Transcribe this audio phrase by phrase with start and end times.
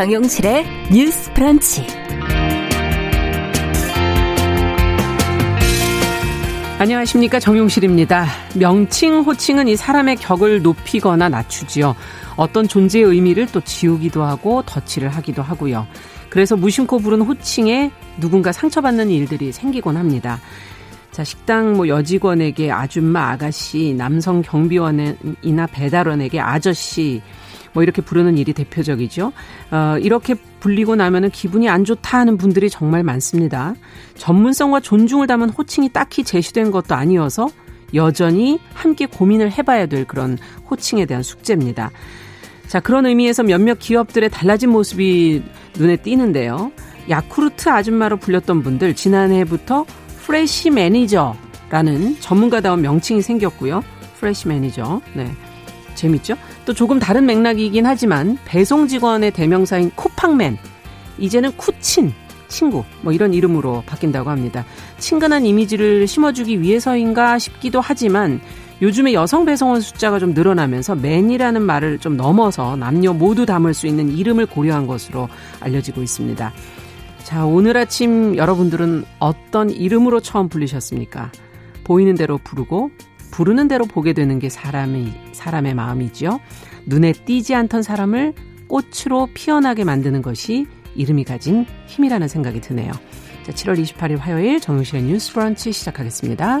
[0.00, 1.84] 정용실의 뉴스 프런치.
[6.78, 8.24] 안녕하십니까 정용실입니다.
[8.56, 11.94] 명칭, 호칭은 이 사람의 격을 높이거나 낮추지요.
[12.36, 15.86] 어떤 존재의 의미를 또 지우기도 하고 덧칠을 하기도 하고요.
[16.30, 20.40] 그래서 무심코 부른 호칭에 누군가 상처받는 일들이 생기곤 합니다.
[21.10, 27.20] 자, 식당 뭐 여직원에게 아줌마, 아가씨, 남성 경비원이나 배달원에게 아저씨,
[27.72, 29.32] 뭐 이렇게 부르는 일이 대표적이죠.
[29.70, 33.74] 어, 이렇게 불리고 나면은 기분이 안 좋다 하는 분들이 정말 많습니다.
[34.16, 37.48] 전문성과 존중을 담은 호칭이 딱히 제시된 것도 아니어서
[37.94, 40.38] 여전히 함께 고민을 해봐야 될 그런
[40.70, 41.90] 호칭에 대한 숙제입니다.
[42.66, 45.42] 자, 그런 의미에서 몇몇 기업들의 달라진 모습이
[45.76, 46.70] 눈에 띄는데요.
[47.08, 49.86] 야쿠르트 아줌마로 불렸던 분들 지난해부터
[50.22, 53.82] 프레시 매니저라는 전문가다운 명칭이 생겼고요.
[54.20, 55.00] 프레시 매니저.
[55.14, 55.32] 네.
[56.00, 56.34] 재밌죠?
[56.64, 60.56] 또 조금 다른 맥락이긴 하지만 배송 직원의 대명사인 쿠팡맨
[61.18, 62.12] 이제는 쿠친
[62.48, 64.64] 친구 뭐 이런 이름으로 바뀐다고 합니다.
[64.98, 68.40] 친근한 이미지를 심어주기 위해서인가 싶기도 하지만
[68.82, 74.10] 요즘에 여성 배송원 숫자가 좀 늘어나면서 man이라는 말을 좀 넘어서 남녀 모두 담을 수 있는
[74.10, 75.28] 이름을 고려한 것으로
[75.60, 76.52] 알려지고 있습니다.
[77.22, 81.30] 자, 오늘 아침 여러분들은 어떤 이름으로 처음 불리셨습니까?
[81.84, 82.90] 보이는 대로 부르고
[83.30, 86.40] 부르는 대로 보게 되는 게 사람의 사람의 마음이지요.
[86.86, 88.34] 눈에 띄지 않던 사람을
[88.68, 92.92] 꽃으로 피어나게 만드는 것이 이름이 가진 힘이라는 생각이 드네요.
[93.44, 96.60] 자, 7월 28일 화요일 정용실의 뉴스 브런치 시작하겠습니다.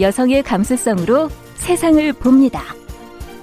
[0.00, 2.62] 여성의 감수성으로 세상을 봅니다.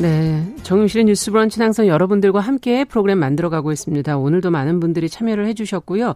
[0.00, 0.42] 네.
[0.62, 4.16] 정용실의 뉴스 브런치는 항상 여러분들과 함께 프로그램 만들어가고 있습니다.
[4.16, 6.14] 오늘도 많은 분들이 참여를 해주셨고요.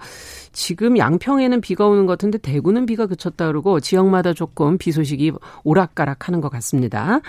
[0.52, 5.32] 지금 양평에는 비가 오는 것 같은데 대구는 비가 그쳤다 그러고 지역마다 조금 비 소식이
[5.64, 7.20] 오락가락 하는 것 같습니다.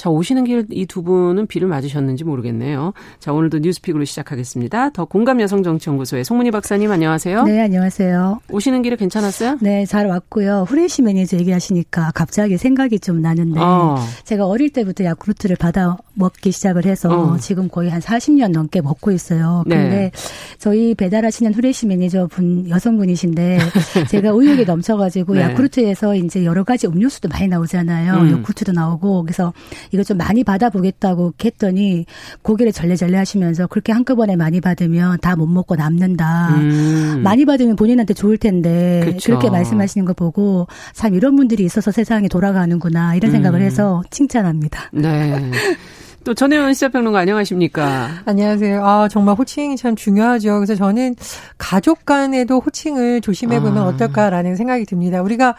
[0.00, 2.94] 자, 오시는 길 이 두 분은 비를 맞으셨는지 모르겠네요.
[3.18, 4.90] 자, 오늘도 뉴스픽으로 시작하겠습니다.
[4.90, 7.42] 더 공감 여성 정치연구소의 송문희 박사님 안녕하세요.
[7.44, 8.40] 네, 안녕하세요.
[8.50, 9.58] 오시는 길에 괜찮았어요?
[9.60, 10.64] 네, 잘 왔고요.
[10.66, 13.98] 후레쉬 매니저 얘기하시니까 갑자기 생각이 좀 나는데 어.
[14.24, 17.36] 제가 어릴 때부터 야쿠르트를 받아 먹기 시작을 해서 어.
[17.38, 19.64] 지금 거의 한 40년 넘게 먹고 있어요.
[19.66, 19.74] 네.
[19.76, 20.10] 근데 네.
[20.58, 23.58] 저희 배달하시는 후레쉬 매니저 분 여성분이신데
[24.08, 25.40] 제가 의욕이 넘쳐가지고 네.
[25.40, 28.14] 야쿠르트에서 이제 여러 가지 음료수도 많이 나오잖아요.
[28.14, 28.30] 음.
[28.30, 29.52] 야쿠르트도 나오고 그래서
[29.90, 32.06] 이거 좀 많이 받아보겠다고 했더니
[32.42, 36.50] 고개를 절레절레 하시면서 그렇게 한꺼번에 많이 받으면 다 못 먹고 남는다.
[36.56, 37.20] 음.
[37.24, 39.26] 많이 받으면 본인한테 좋을 텐데 그쵸.
[39.26, 43.64] 그렇게 말씀하시는 거 보고 참 이런 분들이 있어서 세상이 돌아가는구나 이런 생각을 음.
[43.64, 44.90] 해서 칭찬합니다.
[44.92, 45.50] 네.
[46.24, 48.22] 또 전혜원 시사평론가 안녕하십니까?
[48.26, 48.84] 안녕하세요.
[48.84, 50.56] 아, 정말 호칭이 참 중요하죠.
[50.56, 51.14] 그래서 저는
[51.56, 53.86] 가족 간에도 호칭을 조심해보면 아.
[53.86, 55.22] 어떨까라는 생각이 듭니다.
[55.22, 55.56] 우리가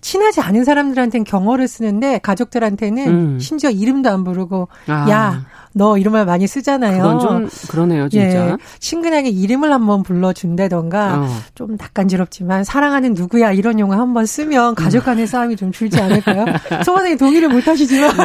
[0.00, 3.38] 친하지 않은 사람들한테는 경어를 쓰는데 가족들한테는 음.
[3.40, 5.10] 심지어 이름도 안 부르고 아.
[5.10, 5.44] 야
[5.76, 7.02] 너 이런 말 많이 쓰잖아요.
[7.02, 8.50] 그건 좀 그러네요, 진짜.
[8.50, 11.28] 예, 친근하게 이름을 한번 불러준다던가 어.
[11.56, 16.44] 좀 낯간지럽지만 사랑하는 누구야 이런 용어 한번 쓰면 가족 간의 싸움이 좀 줄지 않을까요?
[16.86, 18.16] 소원에 동의를 못 하시지만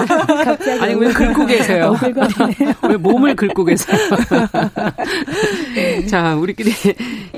[0.45, 1.95] 갑자기 아니 왜 긁고 계세요?
[2.87, 3.97] 왜 몸을 긁고 계세요?
[6.07, 6.71] 자, 우리끼리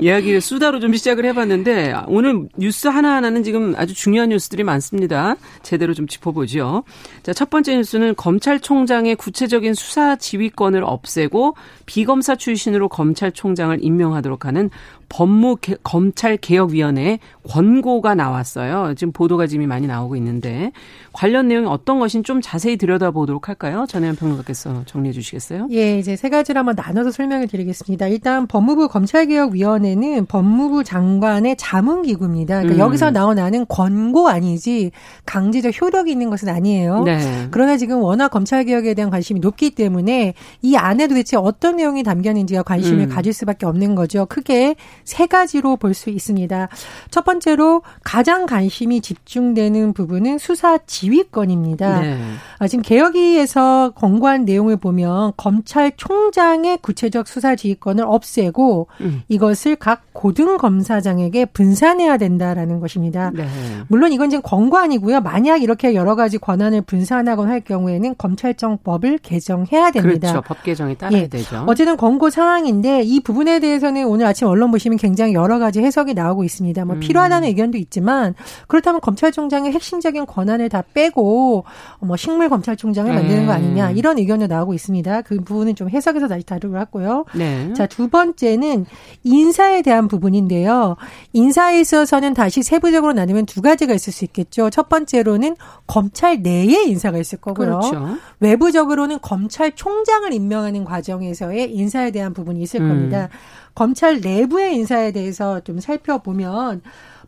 [0.01, 5.35] 이야기를 수다로 좀 시작을 해봤는데 오늘 뉴스 하나 하나는 지금 아주 중요한 뉴스들이 많습니다.
[5.63, 6.83] 제대로 좀 짚어보죠.
[7.23, 11.55] 자, 첫 번째 뉴스는 검찰총장의 구체적인 수사 수사 지휘권을 없애고
[11.85, 14.71] 비검사 출신으로 검찰총장을 임명하도록 하는
[15.11, 17.19] 법무 검찰 개혁위원회
[17.49, 18.93] 권고가 나왔어요.
[18.95, 20.71] 지금 보도가 지금 많이 나오고 있는데
[21.11, 23.85] 관련 내용이 어떤 것인지 좀 자세히 들여다보도록 할까요?
[23.89, 25.67] 전혜연 평론가께서 정리해 주시겠어요?
[25.71, 28.07] 예, 이제 세 가지를 한번 나눠서 설명을 드리겠습니다.
[28.07, 32.61] 일단 법무부 검찰개혁위원회는 법무부 장관의 자문기구입니다.
[32.61, 32.87] 그러니까 음.
[32.87, 34.91] 여기서 나오는 권고 아니지
[35.25, 37.03] 강제적 효력이 있는 것은 아니에요.
[37.03, 37.47] 네.
[37.51, 42.63] 그러나 지금 워낙 검찰개혁에 대한 관심이 높기 때문에 이 안에 도대체 어떤 내용이 담겨 있는지가
[42.63, 43.09] 관심을 음.
[43.09, 44.25] 가질 수밖에 없는 거죠.
[44.25, 44.75] 크게
[45.05, 46.69] 세 가지로 볼 수 있습니다.
[47.09, 51.99] 첫 번째로 가장 관심이 집중되는 부분은 수사 지휘권입니다.
[51.99, 52.17] 네.
[52.59, 59.23] 아, 지금 개혁위에서 권고한 내용을 보면 검찰총장의 구체적 수사 지휘권을 없애고 음.
[59.27, 63.31] 이것을 각 고등 검사장에게 분산해야 된다라는 것입니다.
[63.33, 63.45] 네.
[63.87, 65.21] 물론 이건 지금 권고아니고요.
[65.21, 70.31] 만약 이렇게 여러 가지 권한을 분산하곤 할 경우에는 검찰청법을 개정해야 됩니다.
[70.31, 70.41] 그렇죠.
[70.47, 71.27] 법 개정이 따라야 예.
[71.27, 71.65] 되죠.
[71.67, 76.43] 어쨌든 권고 사항인데 이 부분에 대해서는 오늘 아침 언론 보시면 굉장히 여러 가지 해석이 나오고
[76.43, 76.85] 있습니다.
[76.85, 76.99] 뭐 음.
[76.99, 78.35] 필요하다는 의견도 있지만
[78.67, 81.65] 그렇다면 검찰총장의 핵심적인 권한을 다 빼고
[81.99, 83.93] 뭐 식물 검찰총장을 만드는 거 아니냐 네.
[83.95, 85.21] 이런 의견도 나오고 있습니다.
[85.21, 87.25] 그 부분은 좀 해석해서 다시 다루기로 했고요.
[87.35, 87.73] 네.
[87.73, 88.85] 자, 두 번째는
[89.23, 90.95] 인사에 대한 부분인데요.
[91.33, 94.69] 인사에 있어서는 다시 세부적으로 나누면 두 가지가 있을 수 있겠죠.
[94.69, 95.55] 첫 번째로는
[95.87, 97.79] 검찰 내에 인사가 있을 거고요.
[97.79, 98.17] 그렇죠.
[98.39, 102.89] 외부적으로는 검찰총장을 임명하는 과정에서의 인사에 대한 부분이 있을 음.
[102.89, 103.29] 겁니다.
[103.73, 106.81] 검찰 내부의 인사에 대해서 좀 살펴보면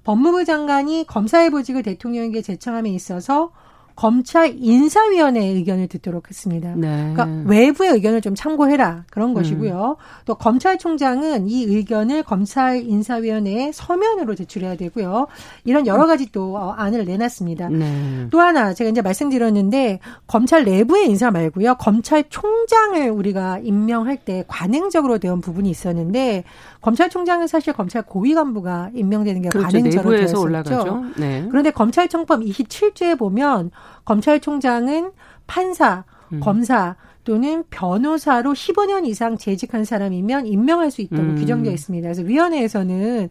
[0.04, 3.51] 법무부 장관이 검사의 보직을 대통령에게 제청함에 있어서
[3.95, 6.74] 검찰 인사위원회의 의견을 듣도록 했습니다.
[6.75, 7.13] 네.
[7.13, 9.34] 그러니까 외부의 의견을 좀 참고해라 그런 음.
[9.34, 9.98] 것이고요.
[10.25, 15.28] 또 검찰총장은 이 의견을 검찰 인사위원회에 서면으로 제출해야 되고요.
[15.63, 17.69] 이런 여러 가지 또 어, 안을 내놨습니다.
[17.69, 18.28] 네.
[18.31, 21.75] 또 하나 제가 이제 말씀드렸는데 검찰 내부의 인사 말고요.
[21.75, 26.44] 검찰총장을 우리가 임명할 때 관행적으로 되어 부분이 있었는데
[26.81, 29.68] 검찰총장은 사실 검찰 고위 간부가 임명되는 게 그렇죠.
[29.68, 31.04] 관행적으로 되어 있었죠.
[31.18, 31.45] 네.
[31.50, 33.72] 그런데 검찰청법 27조에 보면
[34.06, 35.12] 검찰총장은
[35.47, 36.39] 판사, 음.
[36.39, 41.35] 검사 또는 변호사로 15년 이상 재직한 사람이면 임명할 수 있다고 음.
[41.35, 42.06] 규정되어 있습니다.
[42.06, 43.30] 그래서 위원회에서는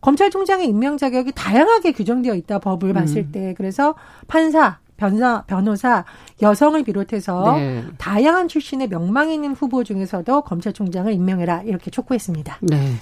[0.00, 2.94] 검찰총장의 임명 자격이 다양하게 규정되어 있다 법을 음.
[2.94, 3.94] 봤을 때 그래서
[4.28, 6.04] 판사, 변사, 변호사,
[6.40, 7.84] 여성을 비롯해서 네.
[7.98, 12.58] 다양한 출신의 명망 있는 후보 중에서도 검찰총장을 임명해라 이렇게 촉구했습니다.
[12.62, 12.94] 네.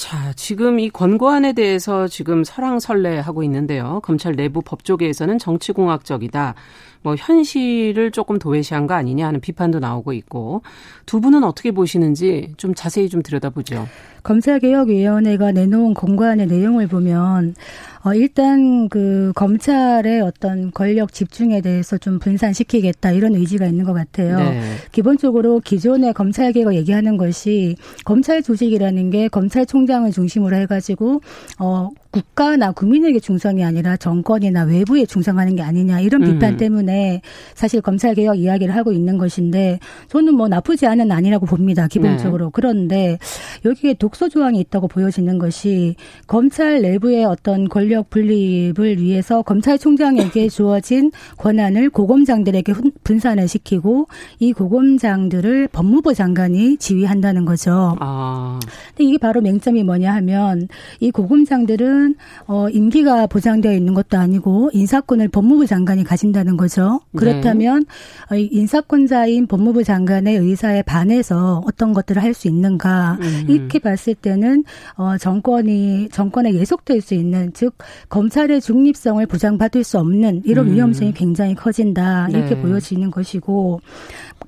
[0.00, 4.00] 자, 지금 이 권고안에 대해서 지금 설랑설레하고 있는데요.
[4.02, 6.54] 검찰 내부 법조계에서는 정치공학적이다.
[7.02, 10.62] 뭐 현실을 조금 도외시한 거 아니냐 하는 비판도 나오고 있고
[11.06, 13.86] 두 분은 어떻게 보시는지 좀 자세히 좀 들여다보죠.
[14.22, 17.54] 검찰개혁위원회가 내놓은 공관의 내용을 보면
[18.02, 24.38] 어, 일단 그 검찰의 어떤 권력 집중에 대해서 좀 분산시키겠다 이런 의지가 있는 것 같아요.
[24.38, 24.60] 네.
[24.92, 31.20] 기본적으로 기존의 검찰개혁 얘기하는 것이 검찰 조직이라는 게 검찰총장을 중심으로 해가지고
[31.58, 36.56] 어 국가나 국민에게 충성이 아니라 정권이나 외부에 충성하는 게 아니냐 이런 비판 음.
[36.56, 37.22] 때문에
[37.54, 39.78] 사실 검찰 개혁 이야기를 하고 있는 것인데
[40.08, 42.50] 저는 뭐 나쁘지 않은 아니라고 봅니다 기본적으로 네.
[42.52, 43.18] 그런데
[43.64, 45.94] 여기에 독소 조항이 있다고 보여지는 것이
[46.26, 52.72] 검찰 내부의 어떤 권력 분립을 위해서 검찰총장에게 주어진 권한을 고검장들에게
[53.04, 54.08] 분산을 시키고
[54.40, 57.96] 이 고검장들을 법무부 장관이 지휘한다는 거죠.
[58.00, 58.58] 아.
[58.88, 60.66] 근데 이게 바로 맹점이 뭐냐 하면
[60.98, 62.14] 이 고검장들은 경우는
[62.46, 67.00] 어 임기가 보장되어 있는 것도 아니고 인사권을 법무부 장관이 가진다는 거죠.
[67.12, 67.20] 네.
[67.20, 67.84] 그렇다면
[68.30, 68.40] 네.
[68.50, 73.46] 인사권자인 법무부 장관의 의사에 반해서 어떤 것들을 할 수 있는가 음.
[73.48, 74.62] 이렇게 봤을 때는
[74.94, 77.74] 어 정권이 정권에 예속될 수 있는 즉
[78.08, 80.74] 검찰의 중립성을 보장받을 수 없는 이런 음.
[80.74, 82.62] 위험성이 굉장히 커진다 이렇게 네.
[82.62, 83.80] 보여지는 것이고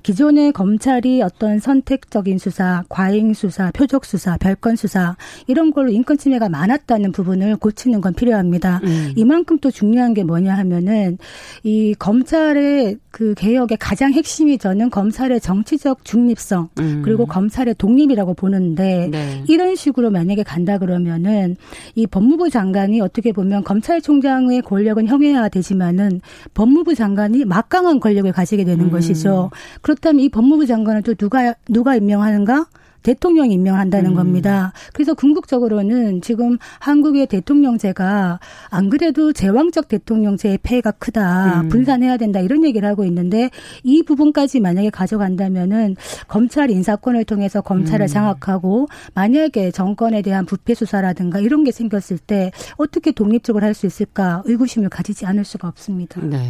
[0.01, 5.15] 기존의 검찰이 어떤 선택적인 수사, 과잉 수사, 표적 수사, 별건 수사
[5.47, 8.79] 이런 걸로 인권 침해가 많았다는 부분 을 고치는 건 필요합니다.
[8.83, 9.13] 음.
[9.15, 11.17] 이만큼 또 중요한 게 뭐냐 하면은
[11.63, 17.01] 이 검찰의 그 개혁의 가장 핵심이 저는 검찰의 정치적 중립성 음.
[17.03, 19.43] 그리고 검찰의 독립이라고 보는데 네.
[19.47, 21.57] 이런 식으로 만약에 간다 그러면은
[21.95, 26.21] 이 법무부 장관이 어떻게 보면 검찰총장의 권력은 형해야되지만은
[26.53, 28.91] 법무부 장관이 막강한 권력을 가지게 되는 음.
[28.91, 29.51] 것이죠.
[29.81, 32.67] 그렇다면 이 법무부 장관은 또 누가 누가 임명하는가?
[33.03, 34.15] 대통령이 임명한다는 음.
[34.15, 34.73] 겁니다.
[34.93, 41.61] 그래서 궁극적으로는 지금 한국의 대통령제가 안 그래도 제왕적 대통령제의 폐해가 크다.
[41.61, 41.69] 음.
[41.69, 42.39] 분산해야 된다.
[42.39, 43.49] 이런 얘기를 하고 있는데
[43.83, 45.95] 이 부분까지 만약에 가져간다면은
[46.27, 48.07] 검찰 인사권을 통해서 검찰을 음.
[48.07, 54.43] 장악하고 만약에 정권에 대한 부패 수사라든가 이런 게 생겼을 때 어떻게 독립적으로 할 수 있을까
[54.45, 56.21] 의구심을 가지지 않을 수가 없습니다.
[56.21, 56.49] 네.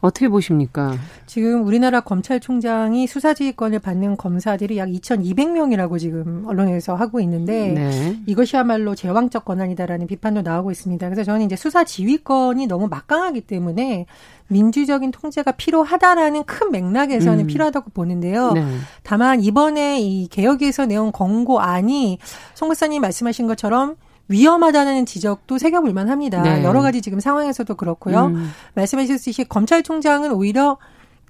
[0.00, 0.94] 어떻게 보십니까?
[1.26, 8.20] 지금 우리나라 검찰총장이 수사지휘권을 받는 검사들이 약 2,200명이라고 지금 언론에서 하고 있는데 네.
[8.26, 11.08] 이것이야말로 제왕적 권한이다라는 비판도 나오고 있습니다.
[11.08, 14.06] 그래서 저는 이제 수사 지휘권이 너무 막강하기 때문에
[14.48, 17.46] 민주적인 통제가 필요하다라는 큰 맥락에서는 음.
[17.46, 18.52] 필요하다고 보는데요.
[18.52, 18.64] 네.
[19.02, 22.18] 다만 이번에 이 개혁에서 내온 권고안이
[22.54, 23.96] 송 박사님 말씀하신 것처럼
[24.28, 26.42] 위험하다는 지적도 새겨볼 만합니다.
[26.42, 26.64] 네.
[26.64, 28.26] 여러 가지 지금 상황에서도 그렇고요.
[28.26, 28.50] 음.
[28.74, 30.78] 말씀하셨듯이 검찰총장은 오히려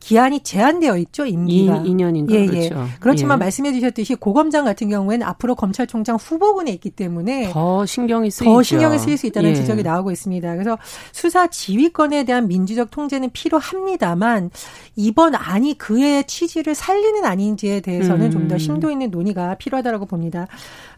[0.00, 1.82] 기한이 제한되어 있죠, 임기가.
[1.84, 2.74] 2, 년인가 예, 그렇죠.
[2.76, 2.96] 예.
[3.00, 3.44] 그렇지만 예.
[3.44, 8.50] 말씀해 주셨듯이 고검장 같은 경우에는 앞으로 검찰총장 후보군에 있기 때문에 더 신경이 쓰이죠.
[8.50, 9.54] 더 신경이 쓰일 수 있다는 예.
[9.54, 10.52] 지적이 나오고 있습니다.
[10.52, 10.78] 그래서
[11.12, 14.50] 수사 지휘권에 대한 민주적 통제는 필요합니다만
[14.96, 18.30] 이번 안이 그의 취지를 살리는 아닌지에 대해서는 음.
[18.30, 20.46] 좀더 심도 있는 논의가 필요하다고 봅니다.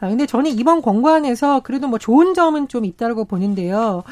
[0.01, 4.03] 아, 근데 저는 이번 권고안에서 그래도 뭐 좋은 점은 좀 있다고 보는데요.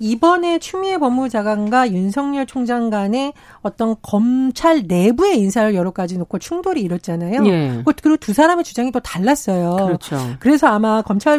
[0.00, 7.46] 이번에 추미애 법무장관과 윤석열 총장 간의 어떤 검찰 내부의 인사를 여러 가지 놓고 충돌이 일었잖아요.
[7.46, 7.82] 예.
[7.84, 9.76] 그리고 두 사람의 주장이 또 달랐어요.
[9.76, 10.18] 그렇죠.
[10.40, 11.38] 그래서 아마 검찰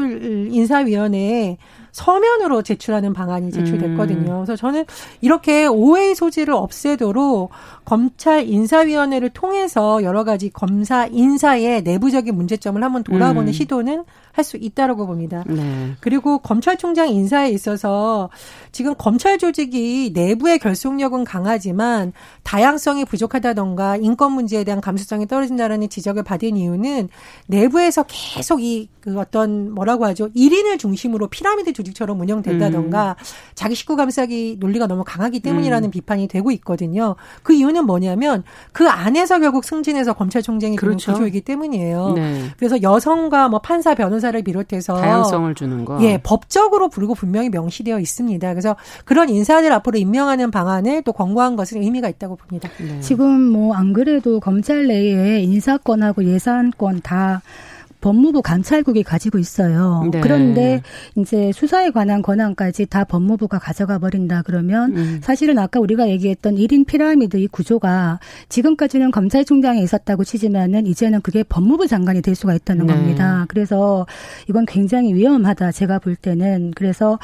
[0.52, 1.58] 인사위원회에
[1.92, 4.32] 서면으로 제출하는 방안이 제출됐거든요.
[4.32, 4.46] 음.
[4.46, 4.86] 그래서 저는
[5.22, 7.52] 이렇게 오해의 소지를 없애도록
[7.86, 13.54] 검찰 인사위원회를 통해서 여러 가지 검사 인사의 내부적인 문제점을 한번 돌아보는 음.
[13.54, 15.44] 시도는 할 수 있다라고 봅니다.
[15.46, 15.94] 네.
[16.00, 18.30] 그리고 검찰총장 인사에 있어서
[18.72, 22.12] 지금 검찰 조직이 내부의 결속력은 강하지만
[22.44, 27.10] 다양성이 부족하다던가 인권 문제에 대한 감수성이 떨어진다라는 지적을 받은 이유는
[27.48, 30.30] 내부에서 계속 이 그 어떤 뭐라고 하죠?
[30.30, 33.24] 1인을 중심으로 피라미드 조직처럼 운영된다던가 음.
[33.56, 35.92] 자기 식구 감싸기 논리가 너무 강하기 때문이라는 음.
[35.92, 37.16] 비판이 되고 있거든요.
[37.44, 41.12] 그 이유는 뭐냐면 그 안에서 결국 승진해서 검찰총장이 그렇죠.
[41.12, 42.14] 구조이기 때문이에요.
[42.16, 42.44] 네.
[42.58, 46.02] 그래서 여성과 뭐 판사, 변호사를 비롯해서 다양성을 주는 거.
[46.04, 48.50] 예, 법적으로 부르고 분명히 명시되어 있습니다.
[48.52, 52.70] 그래서 그런 인사들 앞으로 임명하는 방안을 또 권고한 것은 의미가 있다고 봅니다.
[52.80, 53.00] 네.
[53.02, 57.42] 지금 뭐 안 그래도 검찰 내에 인사권하고 예산권 다
[58.02, 60.10] 법무부 감찰국이 가지고 있어요.
[60.12, 60.20] 네.
[60.20, 60.82] 그런데
[61.16, 65.20] 이제 수사에 관한 권한까지 다 법무부가 가져가 버린다 그러면 음.
[65.24, 71.88] 사실은 아까 우리가 얘기했던 1인 피라미드 이 구조가 지금까지는 검찰총장에 있었다고 치지만은 이제는 그게 법무부
[71.88, 72.94] 장관이 될 수가 있다는 네.
[72.94, 73.46] 겁니다.
[73.48, 74.06] 그래서
[74.50, 77.20] 이건 굉장히 위험하다 제가 볼 때는 그래서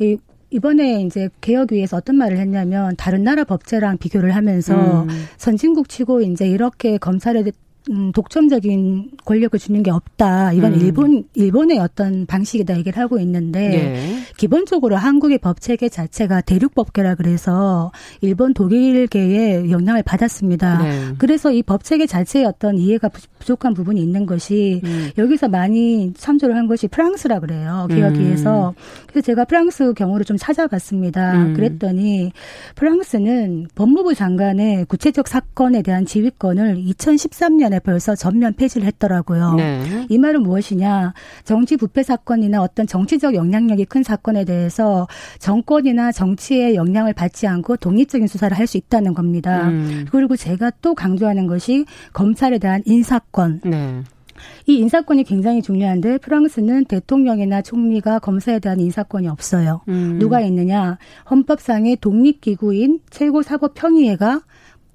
[0.00, 0.16] 이
[0.50, 5.08] 이번에 이제 개혁위에서 어떤 말을 했냐면 다른 나라 법제랑 비교를 하면서 음.
[5.38, 7.42] 선진국 치고 이제 이렇게 검찰에
[7.90, 10.52] 음, 독점적인 권력을 주는 게 없다.
[10.54, 10.80] 이건 음.
[10.80, 14.16] 일본 일본의 어떤 방식이다 얘기를 하고 있는데 예.
[14.36, 20.82] 기본적으로 한국의 법 체계 자체가 대륙 법계라 그래서 일본 독일계의 영향을 받았습니다.
[20.82, 21.14] 네.
[21.18, 25.10] 그래서 이 법 체계 자체의 어떤 이해가 부족한 부분이 있는 것이 음.
[25.18, 27.86] 여기서 많이 참조를 한 것이 프랑스라 그래요.
[27.90, 28.70] 개혁위에서.
[28.70, 28.74] 음.
[29.08, 31.32] 그래서 제가 프랑스 경우를 좀 찾아봤습니다.
[31.34, 31.54] 음.
[31.54, 32.32] 그랬더니
[32.76, 39.54] 프랑스는 법무부 장관의 구체적 사건에 대한 지휘권을 2013년에 전에 벌써 전면 폐지를 했더라고요.
[39.54, 40.06] 네.
[40.08, 41.12] 이 말은 무엇이냐?
[41.44, 45.06] 정치 부패 사건이나 어떤 정치적 영향력이 큰 사건에 대해서
[45.38, 49.68] 정권이나 정치의 영향을 받지 않고 독립적인 수사를 할 수 있다는 겁니다.
[49.68, 50.06] 음.
[50.10, 53.60] 그리고 제가 또 강조하는 것이 검찰에 대한 인사권.
[53.64, 54.02] 네.
[54.66, 59.82] 이 인사권이 굉장히 중요한데 프랑스는 대통령이나 총리가 검사에 대한 인사권이 없어요.
[59.86, 60.18] 음.
[60.18, 60.98] 누가 있느냐?
[61.30, 64.40] 헌법상의 독립기구인 최고사법평의회가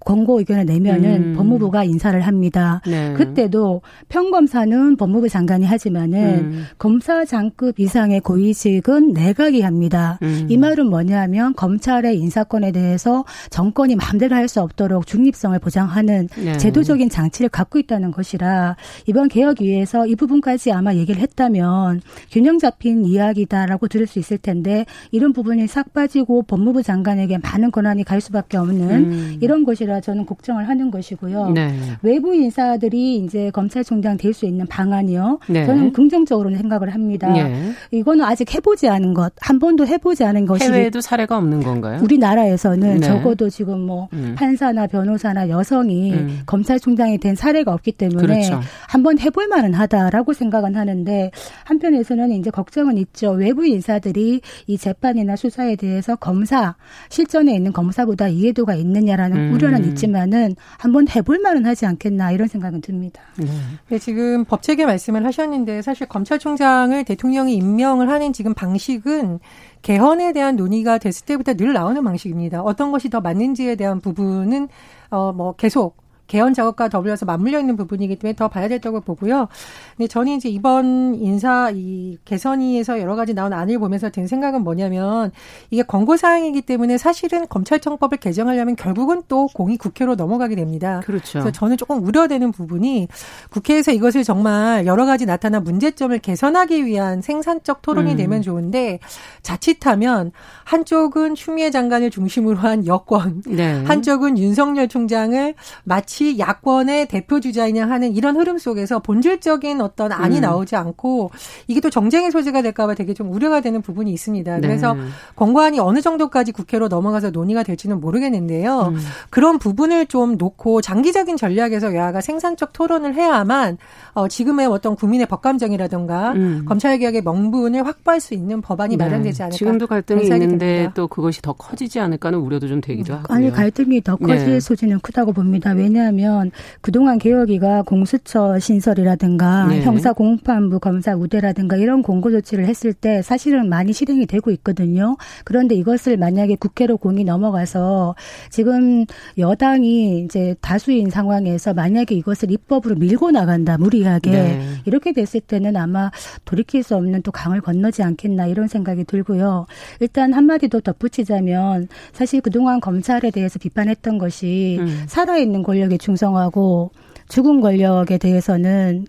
[0.05, 1.33] 권고 의견을 내면은 음.
[1.35, 2.81] 법무부가 인사를 합니다.
[2.85, 3.13] 네.
[3.13, 6.65] 그때도 평검사는 법무부 장관이 하지만은 음.
[6.77, 10.19] 검사장급 이상의 고위직은 내각이 합니다.
[10.21, 10.45] 음.
[10.49, 16.57] 이 말은 뭐냐면 검찰의 인사권에 대해서 정권이 마음대로 할 수 없도록 중립성을 보장하는 네.
[16.57, 18.75] 제도적인 장치를 갖고 있다는 것이라
[19.07, 25.33] 이번 개혁위에서 이 부분까지 아마 얘기를 했다면 균형 잡힌 이야기다라고 들을 수 있을 텐데 이런
[25.33, 29.37] 부분이 싹 빠지고 법무부 장관에게 많은 권한이 갈 수밖에 없는 음.
[29.41, 31.49] 이런 것이라 것이라 저는 걱정을 하는 것이고요.
[31.49, 31.73] 네.
[32.01, 35.39] 외부 인사들이 이제 검찰총장 될 수 있는 방안이요.
[35.49, 35.65] 네.
[35.65, 37.27] 저는 긍정적으로 생각을 합니다.
[37.33, 37.73] 네.
[37.91, 41.99] 이거는 아직 해보지 않은 것, 한 번도 해보지 않은 것이 해외에도 사례가 없는 건가요?
[42.01, 43.05] 우리나라에서는 네.
[43.05, 44.35] 적어도 지금 뭐 음.
[44.37, 46.39] 판사나 변호사나 여성이 음.
[46.45, 48.61] 검찰총장이 된 사례가 없기 때문에 그렇죠.
[48.87, 51.31] 한번 해볼 만은 하다라고 생각은 하는데
[51.65, 53.31] 한편에서는 이제 걱정은 있죠.
[53.31, 56.75] 외부 인사들이 이 재판이나 수사에 대해서 검사
[57.09, 59.53] 실전에 있는 검사보다 이해도가 있느냐라는 음.
[59.53, 59.89] 우려는 건 음.
[59.89, 63.21] 있지만은 한번 해볼 만은 하지 않겠나 이런 생각은 듭니다.
[63.37, 63.47] 네.
[63.89, 69.39] 네, 지금 법체계 말씀을 하셨는데 사실 검찰총장을 대통령이 임명을 하는 지금 방식은
[69.81, 72.61] 개헌에 대한 논의가 됐을 때부터 늘 나오는 방식입니다.
[72.61, 74.69] 어떤 것이 더 맞는지에 대한 부분은
[75.09, 76.00] 어 뭐 계속
[76.31, 79.49] 개헌 작업과 더불어서 맞물려 있는 부분이기 때문에 더 봐야 된다고 보고요.
[79.97, 85.31] 근데 저는 이제 이번 인사 이 개선위에서 여러 가지 나온 안을 보면서 든 생각은 뭐냐면
[85.71, 91.01] 이게 권고 사항이기 때문에 사실은 검찰청법을 개정하려면 결국은 또 공이 국회로 넘어가게 됩니다.
[91.03, 91.39] 그렇죠.
[91.39, 93.09] 그래서 저는 조금 우려되는 부분이
[93.49, 98.15] 국회에서 이것을 정말 여러 가지 나타난 문제점을 개선하기 위한 생산적 토론이 음.
[98.15, 98.99] 되면 좋은데
[99.41, 100.31] 자칫하면
[100.63, 103.83] 한쪽은 추미애 장관을 중심으로 한 여권, 네.
[103.83, 110.35] 한쪽은 윤석열 총장을 마치 마치 야권의 대표 주자이냐 하는 이런 흐름 속에서 본질적인 어떤 안이
[110.37, 110.41] 음.
[110.41, 111.31] 나오지 않고
[111.67, 114.59] 이게 또 정쟁의 소지가 될까봐 되게 좀 우려가 되는 부분이 있습니다.
[114.59, 114.61] 네.
[114.61, 114.95] 그래서
[115.35, 118.93] 권고안이 어느 정도까지 국회로 넘어가서 논의가 될지는 모르겠는데요.
[118.93, 118.99] 음.
[119.31, 123.79] 그런 부분을 좀 놓고 장기적인 전략에서 여야가 생산적 토론을 해야만
[124.13, 126.65] 어, 지금의 어떤 국민의 법감정이라든가 음.
[126.67, 129.03] 검찰개혁의 명분을 확보할 수 있는 법안이 네.
[129.03, 129.57] 마련되지 않을까.
[129.57, 130.91] 지금도 갈등이 있는데 됩니다.
[130.93, 133.35] 또 그것이 더 커지지 않을까 하는 우려도 좀 되기도 하고요.
[133.35, 134.59] 아니 갈등이 더 커질 네.
[134.59, 135.71] 소지는 크다고 봅니다.
[135.71, 136.51] 왜냐 하면
[136.81, 139.81] 그동안 개혁위가 공수처 신설이라든가 네.
[139.81, 145.17] 형사공판부 검사 우대라든가 이런 공고 조치를 했을 때 사실은 많이 실행이 되고 있거든요.
[145.43, 148.15] 그런데 이것을 만약에 국회로 공이 넘어가서
[148.49, 149.05] 지금
[149.37, 154.61] 여당이 이제 다수인 상황에서 만약에 이것을 입법으로 밀고 나간다 무리하게 네.
[154.85, 156.11] 이렇게 됐을 때는 아마
[156.45, 159.65] 돌이킬 수 없는 또 강을 건너지 않겠나 이런 생각이 들고요.
[159.99, 165.03] 일단 한마디 더 덧붙이자면 사실 그동안 검찰에 대해서 비판했던 것이 음.
[165.07, 166.91] 살아있는 권력 에 충성하고
[167.27, 169.05] 죽은 권력에 대해서는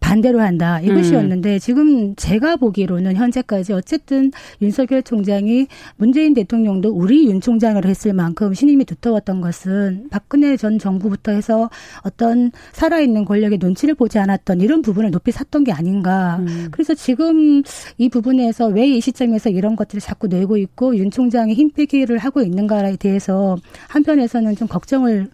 [0.00, 1.58] 반대로 한다 이것이었는데 음.
[1.60, 8.86] 지금 제가 보기로는 현재까지 어쨌든 윤석열 총장이 문재인 대통령도 우리 윤 총장을 했을 만큼 신임이
[8.86, 11.70] 두터웠던 것은 박근혜 전 정부부터 해서
[12.02, 16.38] 어떤 살아있는 권력의 눈치를 보지 않았던 이런 부분을 높이 샀던 게 아닌가.
[16.40, 16.68] 음.
[16.72, 17.62] 그래서 지금
[17.96, 22.42] 이 부분에서 왜 이 시점에서 이런 것들을 자꾸 내고 있고 윤 총장이 힘 빼기를 하고
[22.42, 23.56] 있는가에 대해서
[23.88, 25.28] 한편에서는 좀 걱정을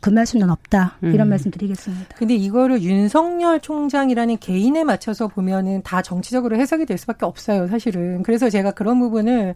[0.00, 1.30] 금할 수는 없다 이런 음.
[1.30, 2.16] 말씀 드리겠습니다.
[2.16, 8.22] 근데 이거를 윤석열 총장이라는 개인에 맞춰서 보면은 다 정치적으로 해석이 될 수밖에 없어요, 사실은.
[8.22, 9.54] 그래서 제가 그런 부분을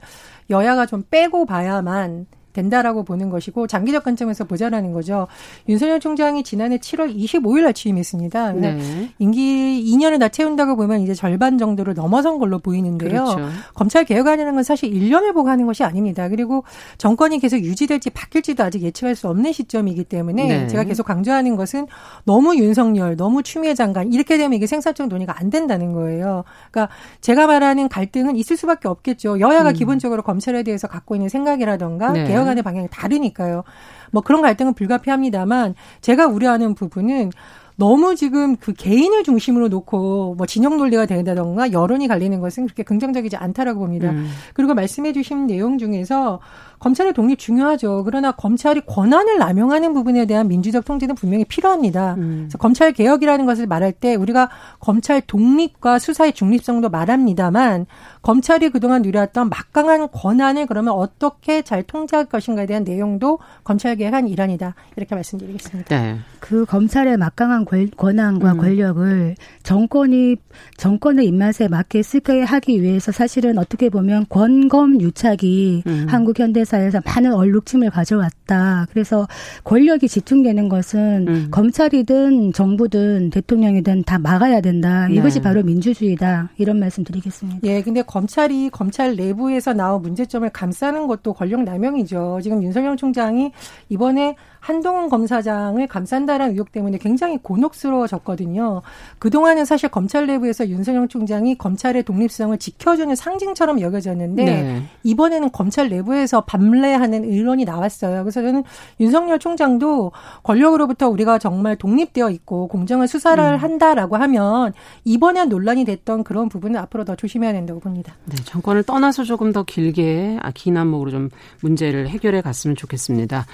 [0.49, 5.27] 여야가 좀 빼고 봐야만 된다라고 보는 것이고 장기적 관점에서 보자라는 거죠.
[5.69, 8.53] 윤석열 총장이 지난해 7월 25일 날 취임했습니다.
[8.53, 9.11] 네.
[9.19, 13.25] 임기 2년을 다 채운다고 보면 이제 절반 정도를 넘어선 걸로 보이는데요.
[13.25, 13.39] 그렇죠.
[13.75, 16.29] 검찰 개혁안이라는 건 사실 1년을 보고 하는 것이 아닙니다.
[16.29, 16.65] 그리고
[16.99, 20.69] 정권이 계속 유지될지 바뀔지도 아직 예측할 수 없는 시점이기 때문에 네.
[20.69, 21.87] 제가 계속 강조하는 것은
[22.25, 26.45] 너무 윤석열, 너무 추미애 장관 이렇게 되면 이게 생산적 논의가 안 된다는 거예요.
[26.71, 29.41] 그러니까 제가 말하는 갈등은 있을 수밖에 없겠죠.
[29.41, 29.75] 여야가 음.
[29.75, 32.25] 기본적으로 검찰에 대해서 갖고 있는 생각이라던가 네.
[32.25, 33.65] 개혁 개혁안의 방향이 다르니까요.
[34.11, 37.31] 뭐 그런 갈등은 불가피합니다만 제가 우려하는 부분은
[37.77, 43.37] 너무 지금 그 개인을 중심으로 놓고 뭐 진영 논리가 된다던가 여론이 갈리는 것은 그렇게 긍정적이지
[43.37, 44.11] 않다라고 봅니다.
[44.11, 44.29] 음.
[44.53, 46.41] 그리고 말씀해 주신 내용 중에서
[46.81, 48.03] 검찰의 독립 중요하죠.
[48.05, 52.15] 그러나 검찰이 권한을 남용하는 부분에 대한 민주적 통제는 분명히 필요합니다.
[52.15, 52.37] 음.
[52.45, 54.49] 그래서 검찰 개혁이라는 것을 말할 때 우리가
[54.81, 57.87] 검찰 독립과 수사의 중립성도 말합니다만
[58.23, 64.75] 검찰이 그동안 누렸던 막강한 권한을 그러면 어떻게 잘 통제할 것인가에 대한 내용도 검찰 개혁한 일환이다.
[64.97, 65.89] 이렇게 말씀드리겠습니다.
[65.95, 66.19] 네.
[66.41, 68.59] 그 검찰의 막강한 권한과 음.
[68.59, 70.37] 권력을 정권이
[70.79, 76.07] 정권의 입맛에 맞게 쓰게 하기 위해서 사실은 어떻게 보면 권검 유착이 음.
[76.09, 78.87] 한국 현대 사에서 많은 얼룩침을 가져왔다.
[78.93, 79.27] 그래서
[79.65, 81.49] 권력이 집중되는 것은 음.
[81.51, 85.09] 검찰이든 정부든 대통령이든 다 막아야 된다.
[85.09, 85.17] 네.
[85.17, 86.51] 이것이 바로 민주주의다.
[86.57, 87.61] 이런 말씀 드리겠습니다.
[87.65, 92.41] 예, 근데 검찰이 검찰 내부에서 나온 문제점을 감싸는 것도 권력 남용이죠.
[92.43, 93.53] 지금 윤석열 총장이
[93.89, 98.83] 이번에 한동훈 검사장을 감싼다라는 의혹 때문에 굉장히 곤혹스러워졌거든요.
[99.19, 104.83] 그동안은 사실 검찰 내부에서 윤석열 총장이 검찰의 독립성을 지켜주는 상징처럼 여겨졌는데 네.
[105.03, 108.23] 이번에는 검찰 내부에서 밤래하는 의론이 나왔어요.
[108.23, 108.65] 그래서 저는
[109.01, 113.57] 윤석열 총장도 권력으로부터 우리가 정말 독립되어 있고 공정한 수사를 음.
[113.57, 114.73] 한다라고 하면
[115.05, 118.15] 이번에 논란이 됐던 그런 부분은 앞으로 더 조심해야 된다고 봅니다.
[118.27, 121.31] 네, 정권을 떠나서 조금 더 길게 아, 긴 안목으로 좀
[121.63, 123.47] 문제를 해결해 갔으면 좋겠습니다.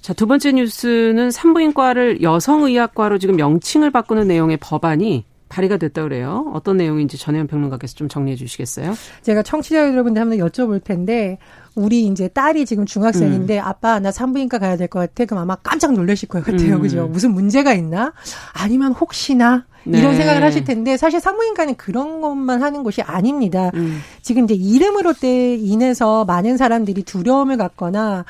[0.00, 6.50] 자, 두 번째 뉴스는 산부인과를 여성의학과로 지금 명칭을 바꾸는 내용의 법안이 발의가 됐다 그래요.
[6.54, 8.94] 어떤 내용인지 전혜연 평론가께서 좀 정리해 주시겠어요?
[9.22, 11.38] 제가 청취자 여러분들 한번 여쭤볼 텐데
[11.74, 13.64] 우리 이제 딸이 지금 중학생인데 음.
[13.64, 15.24] 아빠 나 산부인과 가야 될 것 같아.
[15.24, 16.76] 그럼 아마 깜짝 놀라실 것 같아요.
[16.76, 16.82] 음.
[16.82, 17.06] 그죠?
[17.06, 18.12] 무슨 문제가 있나?
[18.52, 19.98] 아니면 혹시나 네.
[19.98, 23.70] 이런 생각을 하실 텐데 사실 산부인과는 그런 것만 하는 곳이 아닙니다.
[23.74, 24.00] 음.
[24.20, 28.24] 지금 이제 이름으로 때 인해서 많은 사람들이 두려움을 갖거나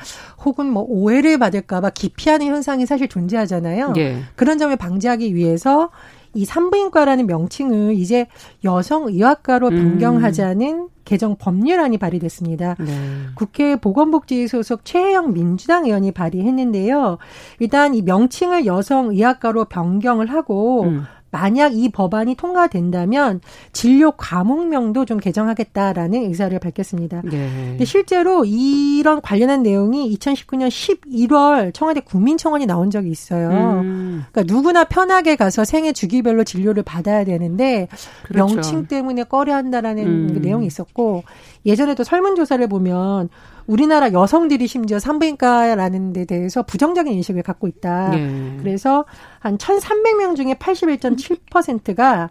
[0.45, 3.93] 혹은 뭐 오해를 받을까봐 기피하는 현상이 사실 존재하잖아요.
[3.97, 4.21] 예.
[4.35, 5.89] 그런 점을 방지하기 위해서
[6.33, 8.27] 이 산부인과라는 명칭을 이제
[8.63, 9.75] 여성의학과로 음.
[9.75, 12.75] 변경하자는 개정 법률안이 발의됐습니다.
[12.79, 12.87] 네.
[13.35, 17.17] 국회 보건복지 소속 최혜영 민주당 의원이 발의했는데요.
[17.59, 21.03] 일단 이 명칭을 여성의학과로 변경을 하고 음.
[21.31, 23.39] 만약 이 법안이 통과된다면
[23.71, 27.21] 진료 과목명도 좀 개정하겠다라는 의사를 밝혔습니다.
[27.23, 27.31] 네.
[27.31, 33.49] 근데 실제로 이런 관련한 내용이 2019년 11월 청와대 국민청원이 나온 적이 있어요.
[33.81, 34.23] 음.
[34.31, 37.87] 그러니까 누구나 편하게 가서 생애 주기별로 진료를 받아야 되는데
[38.23, 38.53] 그렇죠.
[38.53, 40.33] 명칭 때문에 꺼려한다라는 음.
[40.33, 41.23] 그 내용이 있었고
[41.65, 43.29] 예전에도 설문조사를 보면
[43.67, 48.09] 우리나라 여성들이 심지어 산부인과라는 데 대해서 부정적인 인식을 갖고 있다.
[48.09, 48.57] 네.
[48.59, 49.05] 그래서
[49.39, 52.29] 한 1,300명 중에 81.7%가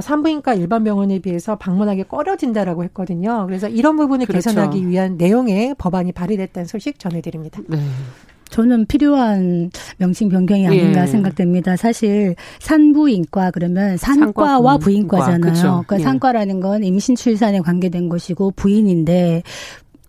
[0.00, 3.44] 산부인과 일반 병원에 비해서 방문하기 꺼려진다라고 했거든요.
[3.46, 4.50] 그래서 이런 부분을 그렇죠.
[4.50, 7.62] 개선하기 위한 내용의 법안이 발의됐다는 소식 전해드립니다.
[7.66, 7.78] 네.
[8.48, 11.06] 저는 필요한 명칭 변경이 아닌가 예.
[11.06, 11.76] 생각됩니다.
[11.76, 15.40] 사실 산부인과 그러면 산과와 산과, 부인과잖아요.
[15.40, 15.62] 그렇죠.
[15.86, 16.02] 그러니까 예.
[16.02, 19.42] 산과라는 건 임신 출산에 관계된 것이고 부인인데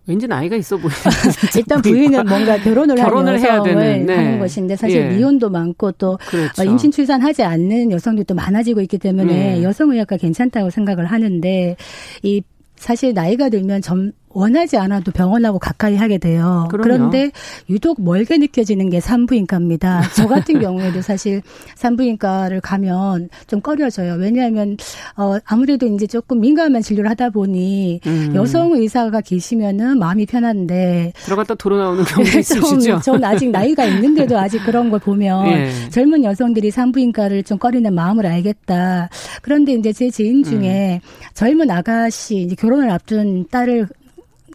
[0.08, 0.96] 왠지 나이가 있어 보이는
[1.54, 4.14] 일단 부인은 뭔가 결혼을, 결혼을 해야 되는 네.
[4.16, 5.08] 하는 것인데 사실 예.
[5.10, 6.64] 미혼도 많고 또 그렇죠.
[6.64, 9.62] 임신 출산하지 않는 여성들도 많아지고 있기 때문에 예.
[9.62, 11.76] 여성 의학과 괜찮다고 생각을 하는데
[12.22, 12.42] 이
[12.76, 16.68] 사실 나이가 들면 점 원하지 않아도 병원하고 가까이 하게 돼요.
[16.70, 16.82] 그럼요.
[16.84, 17.32] 그런데
[17.68, 20.02] 유독 멀게 느껴지는 게 산부인과입니다.
[20.14, 21.42] 저 같은 경우에도 사실
[21.74, 24.14] 산부인과를 가면 좀 꺼려져요.
[24.14, 24.76] 왜냐하면
[25.16, 28.32] 어 아무래도 이제 조금 민감한 진료를 하다 보니 음.
[28.36, 33.00] 여성 의사가 계시면은 마음이 편한데 들어갔다 돌아 나오는 경우가 있으시죠.
[33.00, 35.70] 전 아직 나이가 있는데도 아직 그런 걸 보면 예.
[35.90, 39.08] 젊은 여성들이 산부인과를 좀 꺼리는 마음을 알겠다.
[39.42, 41.08] 그런데 이제 제 지인 중에 음.
[41.34, 43.88] 젊은 아가씨 이제 결혼을 앞둔 딸을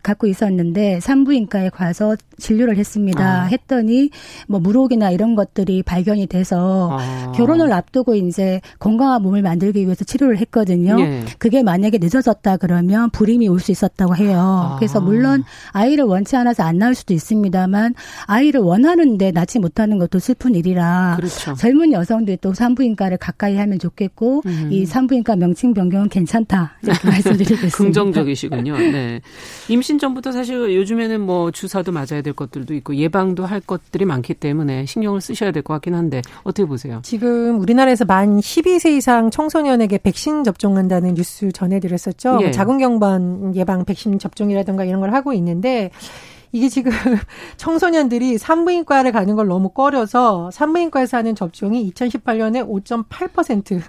[0.04, 3.44] 갖고 있었는데 산부인과에 가서 진료를 했습니다.
[3.44, 3.46] 아.
[3.46, 4.10] 했더니
[4.48, 7.32] 뭐 물혹이나 이런 것들이 발견이 돼서 아.
[7.34, 10.98] 결혼을 앞두고 이제 건강한 몸을 만들기 위해서 치료를 했거든요.
[11.00, 11.24] 예.
[11.40, 14.40] 그게 만약에 늦어졌다 그러면 불임이 올 수 있었다고 해요.
[14.74, 14.76] 아.
[14.78, 17.94] 그래서 물론 아이를 원치 않아서 안 낳을 수도 있습니다만
[18.26, 21.54] 아이를 원하는데 낳지 못하는 것도 슬픈 일이라 그렇죠.
[21.54, 24.68] 젊은 여성들이 또 산부인과를 가까이 하면 좋겠고 음.
[24.70, 27.78] 이 산부인과 명칭 변경은 괜찮다 이렇게 말씀드리겠습니다.
[27.78, 28.78] 긍정적이시군요.
[28.78, 29.22] 네.
[29.70, 34.86] 임신 전부터 사실 요즘에는 뭐 주사도 맞아야 될 것들도 있고 예방도 할 것들이 많기 때문에
[34.86, 37.00] 신경을 쓰셔야 될 것 같긴 한데 어떻게 보세요?
[37.04, 42.40] 지금 우리나라에서 만 12세 이상 청소년에게 백신 접종한다는 뉴스 전해드렸었죠.
[42.42, 42.52] 예.
[42.52, 45.92] 자궁경반 예방 백신 접종이라든가 이런 걸 하고 있는데
[46.52, 46.92] 이게 지금
[47.58, 53.82] 청소년들이 산부인과를 가는 걸 너무 꺼려서 산부인과에서 하는 접종이 2018년에 5.8%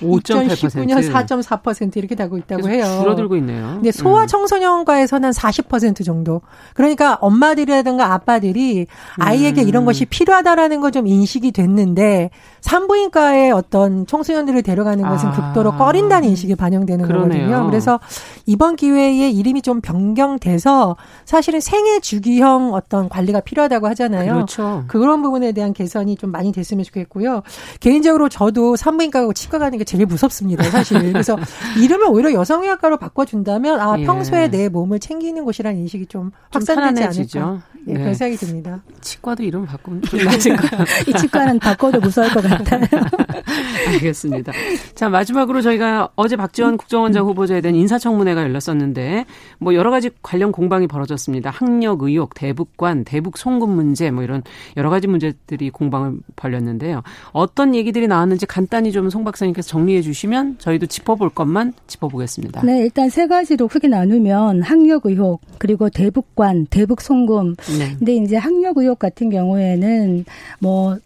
[0.00, 2.84] 2019년 4.4% 이렇게 되고 있다고 해요.
[3.00, 3.74] 줄어들고 있네요.
[3.74, 4.26] 근데 소아 음.
[4.26, 6.40] 청소년과에서는 40% 정도.
[6.74, 8.86] 그러니까 엄마들이라든가 아빠들이
[9.18, 9.68] 아이에게 음.
[9.68, 12.30] 이런 것이 필요하다라는 거 좀 인식이 됐는데
[12.66, 15.32] 산부인과에 어떤 청소년들을 데려가는 것은 아.
[15.32, 17.46] 극도로 꺼린다는 인식이 반영되는 그러네요.
[17.46, 17.70] 거거든요.
[17.70, 18.00] 그래서
[18.44, 24.34] 이번 기회에 이름이 좀 변경돼서 사실은 생애 주기형 어떤 관리가 필요하다고 하잖아요.
[24.34, 24.84] 그렇죠.
[24.88, 27.42] 그런 부분에 대한 개선이 좀 많이 됐으면 좋겠고요.
[27.78, 31.12] 개인적으로 저도 산부인과하고 치과가 하는 게 제일 무섭습니다, 사실.
[31.12, 31.36] 그래서
[31.80, 34.04] 이름을 오히려 여성의학과로 바꿔준다면 아 예.
[34.04, 37.62] 평소에 내 몸을 챙기는 곳이라는 인식이 좀 확산되지 않을까.
[37.88, 37.98] 예, 네.
[38.00, 38.82] 그런 생각이 듭니다.
[39.00, 40.84] 치과도 이름 바꾸면 좀 맞을 거예요.
[41.08, 42.82] 이 치과는 바꿔도 무서울 것 같아요.
[43.88, 44.52] 알겠습니다.
[44.94, 49.24] 자 마지막으로 저희가 어제 박지원 국정원장 후보자에 대한 인사청문회가 열렸었는데
[49.58, 51.50] 뭐 여러 가지 관련 공방이 벌어졌습니다.
[51.50, 54.42] 학력 의혹, 대북관, 대북 송금 문제 뭐 이런
[54.76, 57.02] 여러 가지 문제들이 공방을 벌렸는데요.
[57.32, 62.62] 어떤 얘기들이 나왔는지 간단히 좀 송 박사님께서 정리해 주시면 저희도 짚어볼 것만 짚어보겠습니다.
[62.62, 67.96] 네, 일단 세 가지로 크게 나누면 학력 의혹 그리고 대북관, 대북 송금 네.
[67.98, 70.24] 근데 이제 학력 의혹 같은 경우에는
[70.58, 70.98] 뭐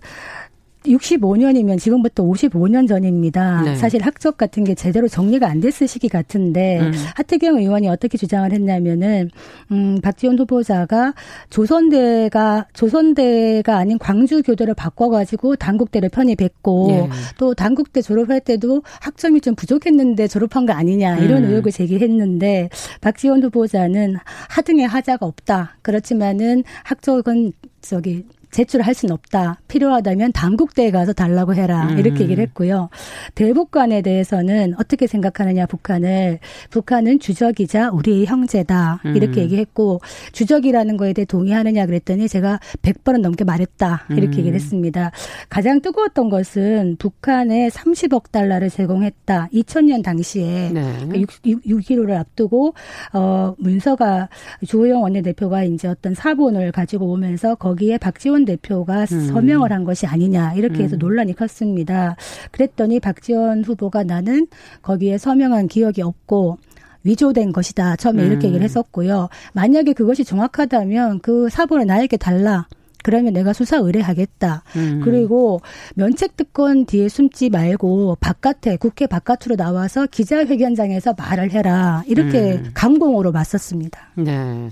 [0.85, 3.63] 65년이면 지금부터 55년 전입니다.
[3.63, 3.77] 네.
[3.77, 6.93] 사실 학적 같은 게 제대로 정리가 안 됐을 시기 같은데 음.
[7.17, 9.31] 하태경 의원이 어떻게 주장을 했냐면은
[9.71, 11.15] 음 박지원 후보자가
[11.51, 17.09] 조선대가 조선대가 아닌 광주 교대를 바꿔 가지고 단국대를 편입했고 네.
[17.39, 21.51] 또 단국대 졸업할 때도 학점이 좀 부족했는데 졸업한 거 아니냐 이런 음.
[21.51, 24.17] 의혹을 제기했는데 박지원 후보자는
[24.49, 25.77] 하등의 하자가 없다.
[25.83, 29.61] 그렇지만은 학적은 저기 제출할 수는 없다.
[29.69, 31.89] 필요하다면 당국대에 가서 달라고 해라.
[31.91, 31.99] 음.
[31.99, 32.89] 이렇게 얘기를 했고요.
[33.35, 39.01] 대북관에 대해서는 어떻게 생각하느냐 북한을 북한은 주적이자 우리의 형제다.
[39.15, 39.45] 이렇게 음.
[39.45, 40.01] 얘기했고
[40.33, 44.07] 주적이라는 거에 대해 동의하느냐 그랬더니 제가 100번은 넘게 말했다.
[44.11, 44.39] 이렇게 음.
[44.41, 45.13] 얘기를 했습니다.
[45.49, 49.49] 가장 뜨거웠던 것은 북한에 30억 달러를 제공했다.
[49.53, 50.99] 2000년 당시에 네.
[51.09, 52.75] 6.15를 그러니까 앞두고
[53.13, 54.29] 어 문서가
[54.67, 59.27] 주호영 원내대표가 이제 어떤 사본을 가지고 오면서 거기에 박지원 박지원 대표가 음.
[59.29, 60.99] 서명을 한 것이 아니냐 이렇게 해서 음.
[60.99, 62.17] 논란이 컸습니다.
[62.51, 64.47] 그랬더니 박지원 후보가 나는
[64.83, 66.59] 거기에 서명한 기억이 없고
[67.03, 67.97] 위조된 것이다.
[67.97, 68.49] 처음에 이렇게 음.
[68.49, 69.29] 얘기를 했었고요.
[69.53, 72.67] 만약에 그것이 정확하다면 그 사본을 나에게 달라.
[73.03, 74.63] 그러면 내가 수사 의뢰하겠다.
[74.77, 75.01] 음.
[75.03, 75.61] 그리고
[75.95, 82.03] 면책특권 뒤에 숨지 말고 바깥에 국회 바깥으로 나와서 기자회견장에서 말을 해라.
[82.07, 82.71] 이렇게 음.
[82.75, 84.01] 강공으로 맞섰습니다.
[84.17, 84.71] 네.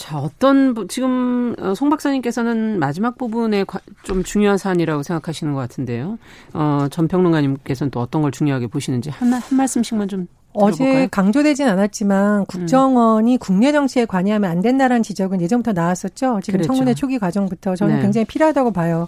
[0.00, 3.66] 자, 어떤 지금 어, 송 박사님께서는 마지막 부분에
[4.02, 6.18] 좀 중요한 사안이라고 생각하시는 것 같은데요.
[6.54, 12.46] 어, 전 평론가님께서는 또 어떤 걸 중요하게 보시는지 한, 한 말씀씩만 좀 어제 강조되진 않았지만
[12.46, 13.38] 국정원이 음.
[13.38, 16.40] 국내 정치에 관여하면 안 된다라는 지적은 예전부터 나왔었죠.
[16.42, 16.72] 지금 그랬죠.
[16.72, 18.00] 청문회 초기 과정부터 저는 네.
[18.00, 19.06] 굉장히 필요하다고 봐요.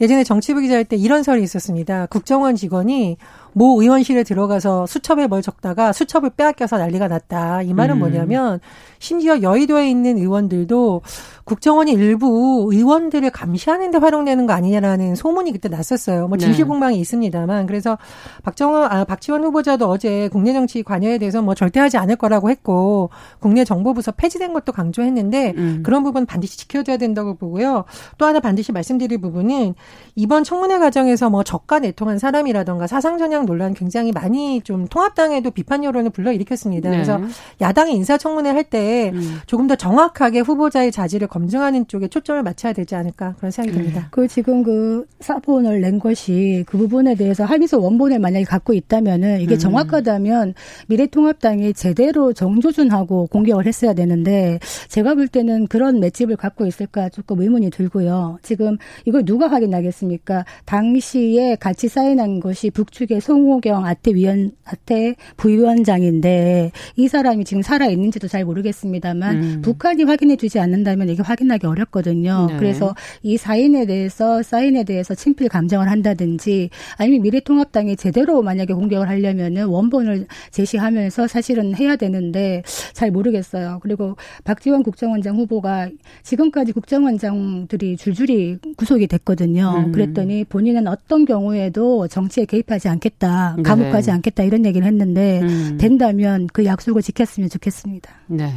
[0.00, 2.06] 예전에 정치부 기자할 때 이런 설이 있었습니다.
[2.06, 3.16] 국정원 직원이
[3.54, 7.62] 모 의원실에 들어가서 수첩에 뭘 적다가 수첩을 빼앗겨서 난리가 났다.
[7.62, 7.98] 이 말은 음.
[8.00, 8.60] 뭐냐면
[8.98, 11.02] 심지어 여의도에 있는 의원들도
[11.44, 16.26] 국정원이 일부 의원들을 감시하는 데 활용되는 거 아니냐라는 소문이 그때 났었어요.
[16.26, 17.00] 뭐 진실공방이 네.
[17.00, 17.96] 있습니다만 그래서
[18.42, 23.10] 박정원 아 박지원 후보자도 어제 국내 정치 관여에 대해서 뭐 절대 하지 않을 거라고 했고
[23.38, 25.82] 국내 정보부서 폐지된 것도 강조했는데 음.
[25.84, 27.84] 그런 부분 반드시 지켜줘야 된다고 보고요.
[28.18, 29.74] 또 하나 반드시 말씀드릴 부분은
[30.16, 35.82] 이번 청문회 과정에서 뭐 저가 내통한 사람이라던가 사상 전향 논란 굉장히 많이 좀 통합당에도 비판
[35.82, 36.90] 여론을 불러일으켰습니다.
[36.90, 36.96] 네.
[36.96, 37.20] 그래서
[37.60, 39.38] 야당의 인사청문회 할때 음.
[39.46, 44.02] 조금 더 정확하게 후보자의 자질을 검증하는 쪽에 초점을 맞춰야 되지 않을까 그런 생각이 듭니다.
[44.02, 44.06] 음.
[44.10, 49.56] 그 지금 그 사본을 낸 것이 그 부분에 대해서 할미소 원본을 만약에 갖고 있다면은 이게
[49.56, 49.58] 음.
[49.58, 50.54] 정확하다면
[50.86, 57.70] 미래통합당이 제대로 정조준하고 공격을 했어야 되는데 제가 볼 때는 그런 맷집을 갖고 있을까 조금 의문이
[57.70, 58.38] 들고요.
[58.42, 60.44] 지금 이걸 누가 확인하겠습니까?
[60.64, 68.28] 당시에 같이 사인한 것이 북측의 송호경 아태 위원 아태 부위원장인데 이 사람이 지금 살아 있는지도
[68.28, 69.62] 잘 모르겠습니다만 음.
[69.62, 72.46] 북한이 확인해 주지 않는다면 이게 확인하기 어렵거든요.
[72.50, 72.56] 네.
[72.56, 79.66] 그래서 이 사인에 대해서 사인에 대해서 친필 감정을 한다든지 아니면 미래통합당이 제대로 만약에 공격을 하려면은
[79.66, 83.80] 원본을 제시하면서 사실은 해야 되는데 잘 모르겠어요.
[83.82, 85.88] 그리고 박지원 국정원장 후보가
[86.22, 89.63] 지금까지 국정원장들이 줄줄이 구속이 됐거든요.
[89.72, 89.92] 음.
[89.92, 93.62] 그랬더니 본인은 어떤 경우에도 정치에 개입하지 않겠다, 네.
[93.62, 95.78] 감옥 가지 않겠다 이런 얘기를 했는데 음.
[95.78, 98.10] 된다면 그 약속을 지켰으면 좋겠습니다.
[98.28, 98.52] 네.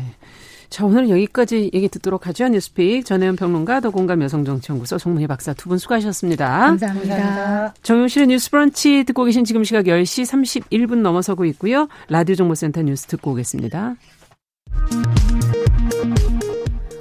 [0.69, 2.49] 자, 오늘 여기까지 얘기 듣도록 하죠.
[2.49, 6.45] 뉴스픽 전혜연 평론가, 더공감 여성정치연구소 송문희 박사 두 분 수고하셨습니다.
[6.59, 7.73] 감사합니다.
[7.83, 10.25] 정용실의 뉴스 브런치 듣고 계신 지금 시각 10시
[10.69, 11.87] 31분 넘어서고 있고요.
[12.09, 13.95] 라디오 정보센터 뉴스 듣고 오겠습니다.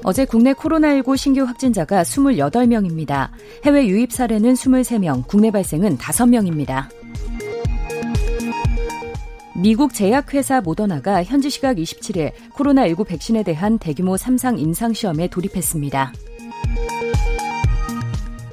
[0.09, 3.31] 어제 국내 코로나19 신규 확진자가 28명입니다.
[3.65, 6.85] 해외 유입 사례는 23명, 국내 발생은 5명입니다.
[9.57, 16.13] 미국 제약회사 모더나가 현지 시각 27일 코로나19 백신에 대한 대규모 3상 임상시험에 돌입했습니다.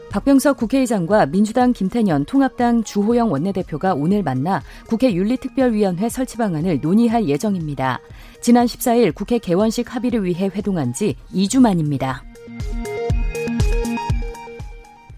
[0.09, 7.99] 박병석 국회의장과 민주당 김태년 통합당 주호영 원내대표가 오늘 만나 국회 윤리특별위원회 설치 방안을 논의할 예정입니다.
[8.43, 12.25] 지난 14일 국회 개원식 합의를 위해 회동한 지 2주 만입니다.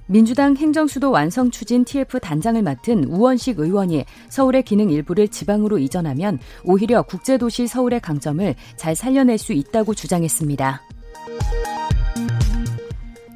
[0.06, 7.02] 민주당 행정수도 완성 추진 TF 단장을 맡은 우원식 의원이 서울의 기능 일부를 지방으로 이전하면 오히려
[7.02, 10.84] 국제도시 서울의 강점을 잘 살려낼 수 있다고 주장했습니다.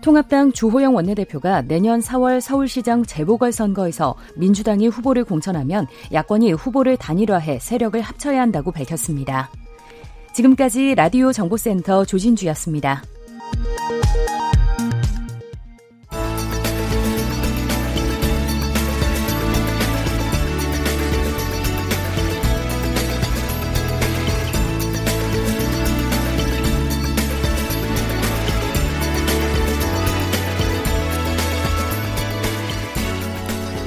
[0.03, 8.39] 통합당 주호영 원내대표가 내년 4월 서울시장 재보궐선거에서 민주당이 후보를 공천하면 야권이 후보를 단일화해 세력을 합쳐야
[8.39, 9.49] 한다고 밝혔습니다.
[10.39, 13.03] 지금까지 라디오 정보센터 조진주였습니다.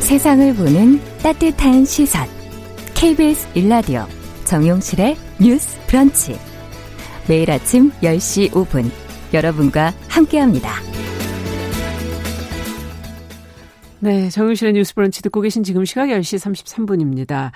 [0.01, 2.27] 세상을 보는 따뜻한 시선.
[2.95, 4.07] KBS 일라디오
[4.53, 6.37] 정용실의 뉴스 브런치.
[7.27, 8.85] 매일 아침 10시 5분
[9.33, 10.75] 여러분과 함께합니다.
[14.01, 17.51] 네, 정용실의 뉴스 브런치 듣고 계신 지금 시각 10시 33분입니다.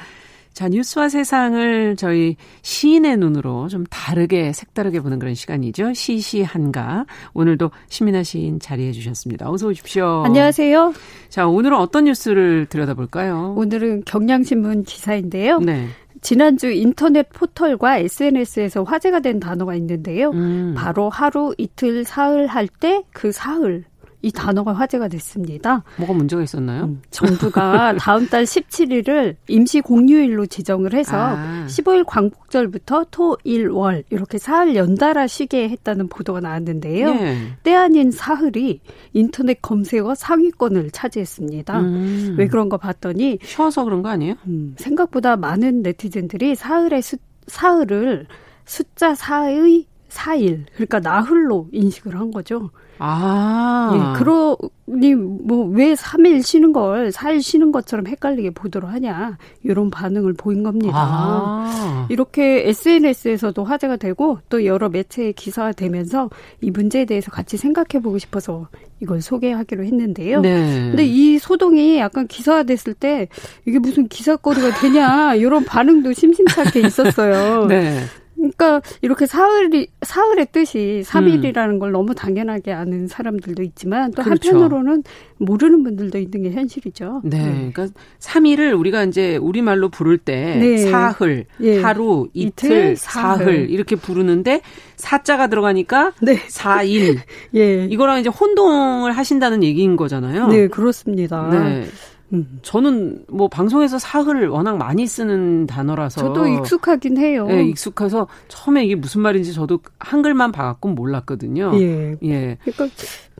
[0.54, 5.92] 자, 뉴스와 세상을 저희 시인의 눈으로 좀 다르게, 색다르게 보는 그런 시간이죠.
[5.92, 7.04] 시시한가.
[7.34, 9.50] 오늘도 시민아 시인 자리해 주셨습니다.
[9.50, 10.22] 어서 오십시오.
[10.24, 10.94] 안녕하세요.
[11.28, 13.52] 자, 오늘은 어떤 뉴스를 들여다볼까요?
[13.58, 15.58] 오늘은 경향신문 기사인데요.
[15.58, 15.88] 네.
[16.26, 20.30] 지난주 인터넷 포털과 SNS에서 화제가 된 단어가 있는데요.
[20.30, 20.74] 음.
[20.76, 23.84] 바로 하루, 이틀, 사흘 할 때 그 사흘
[24.26, 25.84] 이 단어가 화제가 됐습니다.
[25.98, 26.86] 뭐가 문제가 있었나요?
[26.86, 31.64] 음, 정부가 다음 달 17일을 임시 공휴일로 지정을 해서 아.
[31.68, 37.14] 15일 광복절부터 토, 일, 월 이렇게 사흘 연달아 쉬게 했다는 보도가 나왔는데요.
[37.14, 37.36] 네.
[37.62, 38.80] 때 아닌 사흘이
[39.12, 41.78] 인터넷 검색어 상위권을 차지했습니다.
[41.78, 42.34] 음.
[42.36, 44.34] 왜 그런가 봤더니 쉬어서 그런 거 아니에요?
[44.48, 48.26] 음, 생각보다 많은 네티즌들이 사흘의 수, 사흘을
[48.64, 52.70] 숫자 4의 4일 그러니까 나흘로 인식을 한 거죠.
[52.98, 53.90] 아.
[53.94, 59.36] 예, 그러니 뭐 왜 3일 쉬는 걸 4일 쉬는 것처럼 헷갈리게 보도록 하냐.
[59.62, 60.96] 이런 반응을 보인 겁니다.
[60.96, 62.06] 아.
[62.08, 66.30] 이렇게 SNS에서도 화제가 되고 또 여러 매체에 기사화되면서
[66.62, 68.68] 이 문제에 대해서 같이 생각해 보고 싶어서
[69.00, 70.40] 이걸 소개하기로 했는데요.
[70.40, 70.88] 네.
[70.88, 73.28] 근데 이 소동이 약간 기사화됐을 때
[73.66, 77.66] 이게 무슨 기사거리가 되냐 이런 반응도 심심찮게 있었어요.
[77.68, 78.00] 네.
[78.36, 81.78] 그러니까 이렇게 사흘이 사흘의 뜻이 3일이라는 음.
[81.78, 84.50] 걸 너무 당연하게 아는 사람들도 있지만 또 그렇죠.
[84.50, 85.02] 한편으로는
[85.38, 87.22] 모르는 분들도 있는 게 현실이죠.
[87.24, 87.38] 네.
[87.38, 87.70] 네.
[87.72, 87.88] 그러니까
[88.20, 90.78] 3일을 우리가 이제 우리말로 부를 때 네.
[90.90, 91.80] 사흘, 예.
[91.80, 93.38] 하루, 이틀, 이틀 사흘.
[93.44, 93.70] 사흘.
[93.70, 94.60] 이렇게 부르는데
[94.96, 96.36] 사자가 들어가니까 네.
[96.36, 97.18] 4일.
[97.56, 97.84] 예.
[97.86, 100.48] 이거랑 이제 혼동을 하신다는 얘기인 거잖아요.
[100.48, 101.48] 네, 그렇습니다.
[101.50, 101.86] 네.
[102.32, 102.58] 음.
[102.62, 107.46] 저는 뭐 방송에서 사흘을 워낙 많이 쓰는 단어라서 저도 익숙하긴 해요.
[107.46, 111.72] 네, 익숙해서 처음에 이게 무슨 말인지 저도 한글만 봐갖고 몰랐거든요.
[111.74, 112.16] 예.
[112.22, 112.58] 예.
[112.62, 112.88] 그러니까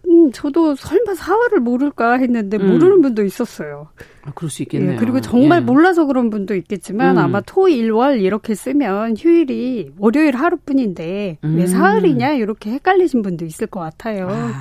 [0.08, 2.68] 음, 저도 설마 사흘을 모를까 했는데 음.
[2.68, 3.88] 모르는 분도 있었어요.
[4.22, 4.92] 아, 그럴 수 있겠네요.
[4.92, 5.64] 예, 그리고 정말 예.
[5.64, 7.22] 몰라서 그런 분도 있겠지만 음.
[7.22, 11.66] 아마 토, 일, 월 이렇게 쓰면 휴일이 월요일 하루뿐인데 왜 음.
[11.66, 14.28] 사흘이냐 이렇게 헷갈리신 분도 있을 것 같아요.
[14.30, 14.52] 아.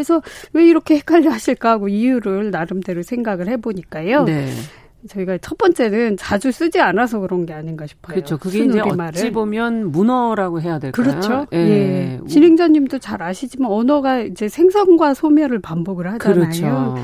[0.00, 0.22] 그래서
[0.54, 4.24] 왜 이렇게 헷갈려 하실까 하고 이유를 나름대로 생각을 해보니까요.
[4.24, 4.48] 네.
[5.08, 8.14] 저희가 첫 번째는 자주 쓰지 않아서 그런 게 아닌가 싶어요.
[8.14, 8.36] 그렇죠.
[8.38, 10.92] 그게 이제 어찌 보면 문어라고 해야 될까요?
[11.04, 11.46] 그렇죠.
[11.52, 11.58] 예.
[11.58, 12.20] 예.
[12.28, 16.40] 진행자님도 잘 아시지만 언어가 이제 생성과 소멸을 반복을 하잖아요.
[16.40, 16.96] 그렇죠.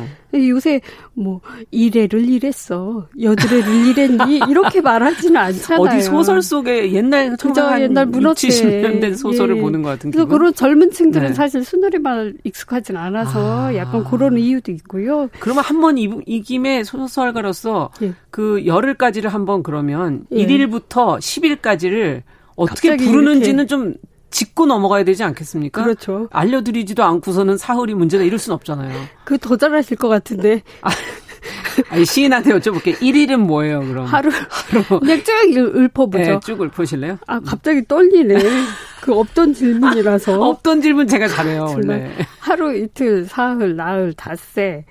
[0.48, 0.80] 요새
[1.14, 5.80] 뭐 이래를 이랬어 여드레를 이랬니 이렇게 말하지는 않잖아요.
[5.80, 9.60] 어디 소설 속에 옛날 그저 옛날 문어체 70년대 소설을 예.
[9.60, 11.34] 보는 것 같은 그래서 그런 젊은층들은 네.
[11.34, 13.74] 사실 순우리말 익숙하진 않아서 아.
[13.76, 15.28] 약간 그런 이유도 있고요.
[15.40, 18.12] 그러면 한번 이 김에 소설가로서 예.
[18.30, 20.46] 그 열흘까지를 한번 그러면 예.
[20.46, 22.22] 1일부터 10일까지를
[22.56, 23.66] 어떻게 부르는지는.
[23.66, 23.94] 좀
[24.36, 25.82] 짚고 넘어가야 되지 않겠습니까?
[25.82, 26.28] 그렇죠.
[26.30, 28.94] 알려드리지도 않고서는 사흘이 문제다 이럴 순 없잖아요.
[29.24, 30.62] 그 더 잘하실 것 같은데.
[30.82, 30.90] 아,
[31.88, 32.96] 아니, 시인한테 여쭤볼게요.
[32.96, 34.04] 1일은 뭐예요, 그럼?
[34.04, 35.00] 하루, 하루.
[35.00, 36.18] 그냥 쭉 읊어보죠.
[36.24, 37.18] 네, 쭉 읊으실래요?
[37.26, 38.34] 아, 갑자기 떨리네.
[39.00, 40.38] 그 없던 질문이라서.
[40.42, 42.10] 없던 질문 제가 잘해요, 원래.
[42.40, 44.84] 하루, 이틀, 사흘, 나흘, 닷새,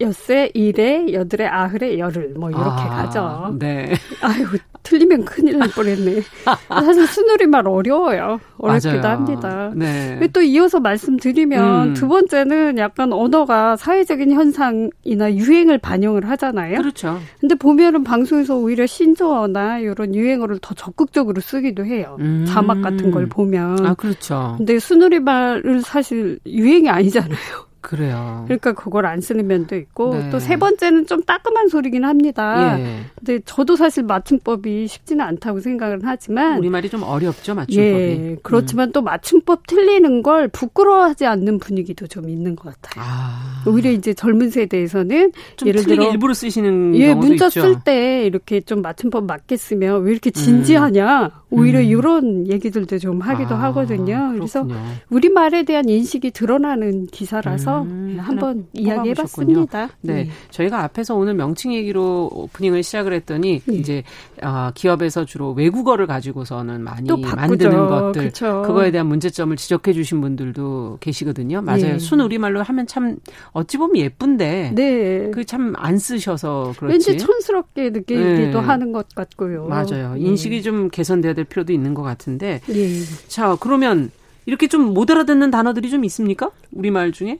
[0.00, 3.56] 엿새, 일에, 여들에, 아흘에, 열흘 뭐 이렇게 아, 가죠.
[3.58, 3.92] 네.
[4.22, 4.46] 아유
[4.82, 6.22] 틀리면 큰일 날 뻔했네.
[6.68, 8.40] 사실 순우리말 어려워요.
[8.58, 9.16] 어렵기도 맞아요.
[9.16, 9.72] 합니다.
[9.74, 10.18] 네.
[10.32, 11.94] 또 이어서 말씀드리면 음.
[11.94, 16.78] 두 번째는 약간 언어가 사회적인 현상이나 유행을 반영을 하잖아요.
[16.78, 17.18] 그렇죠.
[17.40, 22.16] 근데 보면은 방송에서 오히려 신조어나 이런 유행어를 더 적극적으로 쓰기도 해요.
[22.20, 22.44] 음.
[22.48, 23.84] 자막 같은 걸 보면.
[23.84, 24.54] 아 그렇죠.
[24.56, 27.69] 근데 순우리말은 사실 유행이 아니잖아요.
[27.80, 28.42] 그래요.
[28.46, 30.30] 그러니까 그걸 안 쓰는 면도 있고 네.
[30.30, 32.78] 또세 번째는 좀 따끔한 소리긴 합니다.
[32.78, 33.00] 예.
[33.16, 37.82] 근데 저도 사실 맞춤법이 쉽지는 않다고 생각을 하지만 우리 말이 좀 어렵죠 맞춤법이.
[37.82, 38.36] 예.
[38.42, 38.92] 그렇지만 음.
[38.92, 43.04] 또 맞춤법 틀리는 걸 부끄러워하지 않는 분위기도 좀 있는 것 같아요.
[43.06, 43.62] 아.
[43.66, 45.32] 오히려 이제 젊은 세대에서는
[45.64, 47.60] 예를 들어 일부러 쓰시는 예 문자 있죠.
[47.60, 51.39] 쓸때 이렇게 좀 맞춤법 맞게 쓰면 왜 이렇게 진지하냐 음.
[51.50, 51.84] 오히려 음.
[51.84, 54.32] 이런 얘기들도 좀 하기도 아, 하거든요.
[54.34, 54.66] 그래서
[55.10, 57.82] 우리말에 대한 인식이 드러나는 기사라서.
[57.82, 59.88] 음, 한번 이야기해 봤습니다.
[60.00, 60.14] 네.
[60.24, 60.28] 네.
[60.50, 63.74] 저희가 앞에서 오늘 명칭 얘기로 오프닝을 시작을 했더니 네.
[63.74, 64.02] 이제
[64.42, 68.62] 어, 기업에서 주로 외국어를 가지고서는 많이 만드는 것들 그쵸.
[68.66, 71.62] 그거에 대한 문제점을 지적해 주신 분들도 계시거든요.
[71.62, 71.80] 맞아요.
[71.82, 71.98] 네.
[71.98, 73.16] 순 우리말로 하면 참
[73.52, 75.30] 어찌 보면 예쁜데 네.
[75.32, 76.92] 그 참 안 쓰셔서 그렇지.
[76.92, 78.66] 왠지 촌스럽게 느끼기도 네.
[78.66, 79.66] 하는 것 같고요.
[79.66, 80.14] 맞아요.
[80.14, 80.20] 네.
[80.20, 82.60] 인식이 좀 개선돼야 될 필요도 있는 것 같은데.
[82.68, 82.88] 예.
[83.28, 84.10] 자 그러면
[84.46, 86.50] 이렇게 좀 못 알아듣는 단어들이 좀 있습니까?
[86.72, 87.38] 우리말 중에?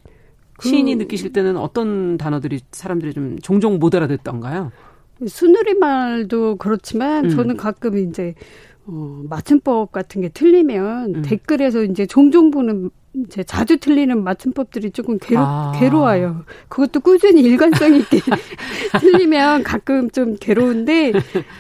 [0.57, 4.73] 그 시인이 느끼실 때는 어떤 단어들이 사람들이 좀 종종 못 알아듣던가요?
[5.27, 7.31] 순우리 말도 그렇지만 음.
[7.31, 8.35] 저는 가끔 이제
[8.87, 11.23] 어, 맞춤법 같은 게 틀리면 음.
[11.23, 15.73] 댓글에서 이제 종종 보는 이제 자주 틀리는 맞춤법들이 조금 괴로, 아.
[15.75, 16.45] 괴로워요.
[16.69, 18.21] 그것도 꾸준히 일관성 있게
[19.01, 21.13] 틀리면 가끔 좀 괴로운데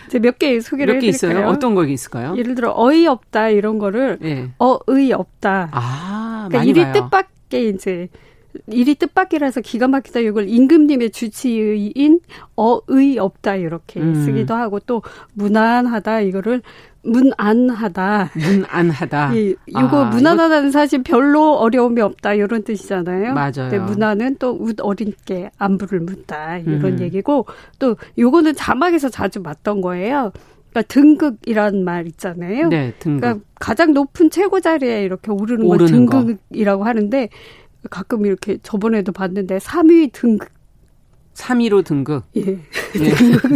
[0.07, 1.49] 이제 몇 개 소개를 몇 개 있어요.
[1.49, 2.35] 어떤 거 있을까요?
[2.37, 4.51] 예를 들어 어이없다 이런 거를 네.
[4.59, 5.71] 어의없다.
[5.73, 8.09] 아, 그러니까 일이 뜻밖의 이제
[8.67, 12.21] 일이 뜻밖이라서 기가 막히다 이걸 임금님의 주치의인
[12.57, 14.15] 어의 없다 이렇게 음.
[14.25, 15.03] 쓰기도 하고 또
[15.35, 16.63] 무난하다 이거를
[17.03, 18.31] 문안하다.
[18.35, 19.37] 문안하다.
[19.37, 23.35] 예, 이거 아, 무난하다는 사실 별로 어려움이 없다 이런 뜻이잖아요.
[23.35, 23.53] 맞아요.
[23.55, 27.01] 근데 문안은 또웃 어린께 안부를 묻다 이런 음.
[27.01, 27.47] 얘기고
[27.79, 30.33] 또 요거는 자막에서 자주 봤던 거예요.
[30.71, 32.69] 그러니까 등극이란 말 있잖아요.
[32.69, 33.21] 네, 등극.
[33.21, 36.89] 그러니까 가장 높은 최고 자리에 이렇게 오르는, 오르는 걸 등극이라고 거.
[36.89, 37.29] 하는데
[37.89, 40.49] 가끔 이렇게 저번에도 봤는데 3위 등급
[41.41, 42.25] 3위로 등급.
[42.37, 42.43] 예.
[42.93, 43.13] 네.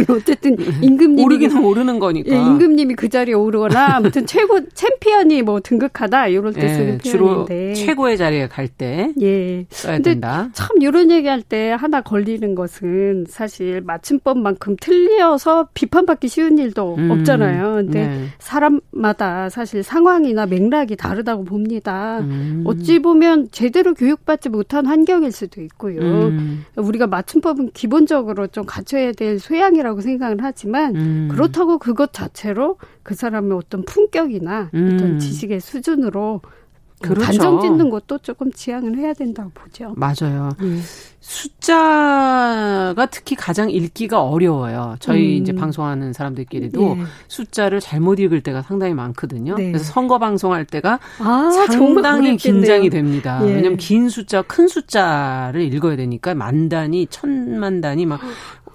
[0.09, 2.31] 어쨌든 임금님이 오르기는 오르는 거니까.
[2.31, 7.45] 예, 임금님이 그 자리에 오르거나 아무튼 최고 챔피언이 뭐 등극하다 이럴 때 예, 쓰는 주로
[7.45, 7.73] 표현인데.
[7.73, 9.13] 최고의 자리에 갈 때.
[9.21, 9.65] 예.
[9.69, 10.49] 써야 된다.
[10.53, 17.75] 참 이런 얘기할 때 하나 걸리는 것은 사실 맞춤법만큼 틀려서 비판받기 쉬운 일도 음, 없잖아요.
[17.75, 18.25] 근데 네.
[18.39, 22.19] 사람마다 사실 상황이나 맥락이 다르다고 봅니다.
[22.19, 22.63] 음.
[22.65, 25.99] 어찌 보면 제대로 교육받지 못한 환경일 수도 있고요.
[26.01, 26.65] 음.
[26.75, 31.27] 우리가 맞춤법은 기본적으로 좀 갖춰야 될 소양이라고 생각을 하지만 음.
[31.29, 34.91] 그렇다고 그것 자체로 그 사람의 어떤 품격이나 음.
[34.93, 36.41] 어떤 지식의 수준으로
[37.07, 37.25] 그렇죠.
[37.25, 39.93] 단정 짓는 것도 조금 지양을 해야 된다고 보죠.
[39.95, 40.49] 맞아요.
[40.61, 40.81] 음.
[41.25, 44.95] 숫자가 특히 가장 읽기가 어려워요.
[44.99, 45.41] 저희 음.
[45.41, 47.03] 이제 방송하는 사람들끼리도 예.
[47.27, 49.55] 숫자를 잘못 읽을 때가 상당히 많거든요.
[49.55, 49.71] 네.
[49.71, 53.39] 그래서 선거 방송할 때가 아, 상당히 긴장이 됩니다.
[53.41, 53.55] 예.
[53.55, 58.19] 왜냐하면 긴 숫자, 큰 숫자를 읽어야 되니까 만 단위, 천만 단위 막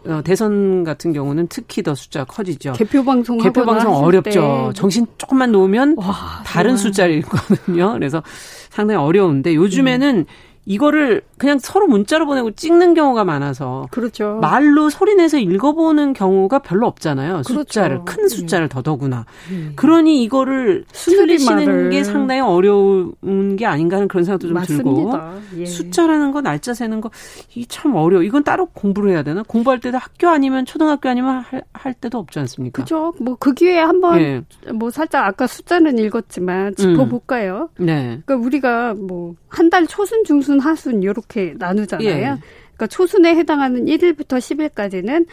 [0.06, 2.72] 어, 대선 같은 경우는 특히 더 숫자가 커지죠.
[2.72, 4.70] 개표 방송 개표 방송 어렵죠.
[4.72, 4.78] 때.
[4.78, 7.92] 정신 조금만 놓으면 와, 다른 숫자를 읽거든요.
[7.98, 8.22] 그래서
[8.70, 10.24] 상당히 어려운데 요즘에는 음.
[10.66, 14.38] 이거를 그냥 서로 문자로 보내고 찍는 경우가 많아서 그렇죠.
[14.40, 17.42] 말로 소리 내서 읽어보는 경우가 별로 없잖아요.
[17.46, 17.54] 그렇죠.
[17.54, 18.28] 숫자를 큰 예.
[18.28, 18.68] 숫자를 음.
[18.68, 19.24] 더더구나.
[19.50, 19.72] 음.
[19.74, 24.84] 그러니 이거를 틀리시는 게 상당히 어려운 게 아닌가 하는 그런 생각도 좀 맞습니다.
[24.84, 25.12] 들고
[25.58, 25.66] 예.
[25.66, 27.10] 숫자라는 거 날짜 세는 거
[27.56, 28.22] 이 참 어려워.
[28.22, 29.42] 이건 따로 공부를 해야 되나?
[29.46, 32.72] 공부할 때도 학교 아니면 초등학교 아니면 할, 할 때도 없지 않습니까?
[32.84, 33.14] 그렇죠.
[33.20, 34.42] 뭐 그 기회에 한번 예.
[34.72, 37.70] 뭐 살짝 아까 숫자는 읽었지만 짚어볼까요?
[37.80, 37.86] 음.
[37.86, 38.20] 네.
[38.26, 42.08] 그러니까 우리가 뭐 한 달 초순 중순 하순 요렇게 나누잖아요.
[42.08, 42.20] 예.
[42.20, 45.26] 그러니까 초순에 해당하는 1일부터 10일까지는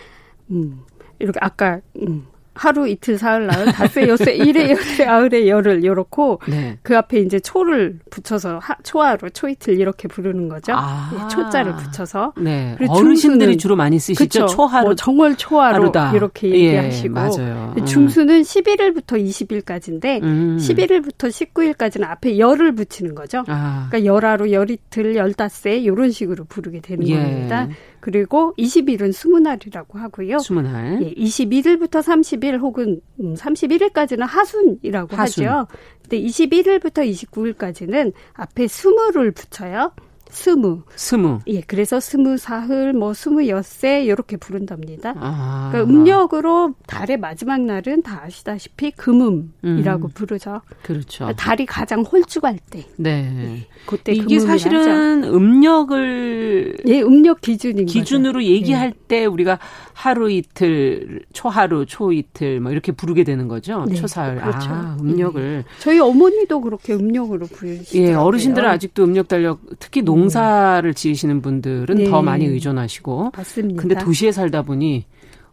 [0.51, 0.81] 음
[1.19, 2.27] 이렇게 아까 음
[2.57, 6.77] 하루 이틀 사흘 나흘 닷새 여세 일에 열에 아흘에 열을 요렇고 네.
[6.81, 10.73] 그 앞에 이제 초를 붙여서 하, 초하루 초이틀 이렇게 부르는 거죠.
[10.75, 11.11] 아.
[11.13, 12.33] 예, 초자를 붙여서.
[12.37, 12.75] 네.
[12.87, 14.45] 어르신들이 주로 많이 쓰시죠.
[14.45, 14.45] 그쵸?
[14.47, 14.85] 초하루.
[14.85, 16.13] 뭐 정월 초하루 하루다.
[16.13, 17.07] 이렇게 예, 얘기하시고.
[17.07, 17.75] 예, 맞아요.
[17.85, 20.57] 중수는 11일부터 20일까지인데 음.
[20.59, 23.43] 11일부터 19일까지는 앞에 열을 붙이는 거죠.
[23.47, 23.87] 아.
[23.89, 27.15] 그러니까 열하루, 열이틀, 열닷새 이런 식으로 부르게 되는 예.
[27.15, 27.67] 겁니다.
[28.07, 30.39] 그리고 20일은 스무날이라고 하고요.
[30.39, 31.03] 스무날.
[31.03, 35.45] 예, 21일부터 30일 혹은 31일까지는 음, 하순이라고 하순.
[35.45, 35.67] 하죠.
[36.03, 39.91] 근데 21일부터 29일까지는 앞에 스무를 붙여요.
[40.29, 40.83] 스무.
[40.95, 41.39] 스무.
[41.47, 45.13] 예, 그래서 스무 사흘, 뭐 스무 엿새 이렇게 부른답니다.
[45.17, 45.69] 아.
[45.71, 50.11] 그러니까 음력으로 달의 마지막 날은 다 아시다시피 금음이라고 음.
[50.13, 50.61] 부르죠.
[50.83, 51.25] 그렇죠.
[51.25, 52.85] 그러니까 달이 가장 홀쭉할 때.
[52.97, 53.31] 네.
[53.61, 55.35] 예, 그때 이게 사실은 하죠.
[55.35, 58.45] 음력을 예, 음력 기준인 기준으로 거죠.
[58.45, 59.07] 얘기할 예.
[59.07, 59.59] 때 우리가
[59.97, 63.83] 하루 이틀, 초하루, 초이틀 뭐 이렇게 부르게 되는 거죠.
[63.89, 63.95] 네.
[63.95, 64.35] 초사흘.
[64.35, 64.69] 그렇죠.
[64.69, 65.41] 아, 음력을.
[65.41, 65.63] 예.
[65.79, 67.97] 저희 어머니도 그렇게 음력으로 부르시죠.
[67.97, 72.03] 예, 어르신들은 아직도 음력 달력 특히 농 농사를 지으시는 분들은 네.
[72.11, 73.31] 더 많이 의존하시고.
[73.35, 73.81] 맞습니다.
[73.81, 75.05] 근데 도시에 살다 보니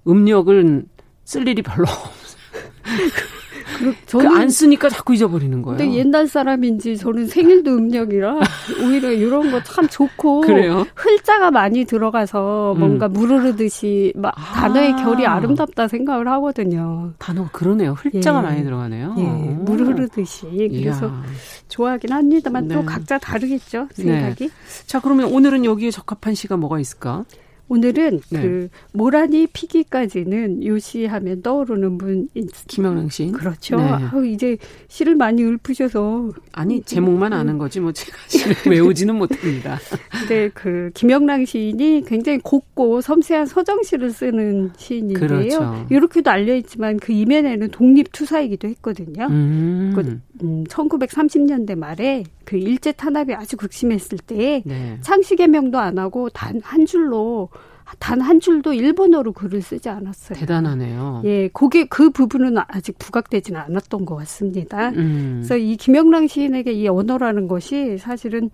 [0.07, 0.89] 음력은
[1.25, 2.43] 쓸 일이 별로 없어요.
[3.85, 5.79] 그, 저는 그 안 쓰니까 자꾸 잊어버리는 거예요.
[5.79, 8.39] 근데 옛날 사람인지 저는 생일도 음력이라
[8.85, 10.87] 오히려 이런 거 참 좋고 그래요?
[10.95, 13.13] 흘자가 많이 들어가서 뭔가 음.
[13.13, 14.41] 무르르듯이 막 아.
[14.55, 17.13] 단어의 결이 아름답다 생각을 하거든요.
[17.19, 17.93] 단어가 그러네요.
[17.93, 18.43] 흘자가 예.
[18.43, 19.15] 많이 들어가네요.
[19.19, 19.23] 예.
[19.23, 21.23] 무르르듯이 그래서 이야.
[21.69, 22.75] 좋아하긴 합니다만 네.
[22.75, 24.45] 또 각자 다르겠죠 생각이.
[24.49, 24.51] 네.
[24.87, 27.25] 자 그러면 오늘은 여기에 적합한 시가 뭐가 있을까?
[27.69, 28.43] 오늘은 네.
[28.43, 32.29] 그 모란이 피기까지는 요시하면 떠오르는 분
[32.69, 33.77] 김영랑 씨 그렇죠.
[33.77, 33.83] 네.
[33.83, 34.59] 아우 이제
[34.89, 37.39] 시를 많이 읊으셔서 아니 제목만 음.
[37.39, 39.79] 아는 거지 뭐 제가 시를 외우지는 못합니다.
[40.11, 45.27] 근데 그 김영랑 시인이 굉장히 곱고 섬세한 서정시를 쓰는 시인인데요.
[45.27, 45.87] 그렇죠.
[45.91, 49.27] 이렇게도 알려 있지만 그 이면에는 독립 투사이기도 했거든요.
[49.31, 49.93] 음.
[49.95, 54.99] 그, 음, 1930년대 말에 그 일제 탄압이 아주 극심했을 때 네.
[55.01, 57.49] 창씨 개명도 안 하고 단 한 줄로
[57.99, 60.39] 단 한 줄도 일본어로 글을 쓰지 않았어요.
[60.39, 61.23] 대단하네요.
[61.25, 64.89] 예, 그게 그 부분은 아직 부각되지는 않았던 것 같습니다.
[64.91, 65.41] 음.
[65.43, 68.51] 그래서 이 김영랑 시인에게 이 언어라는 것이 사실은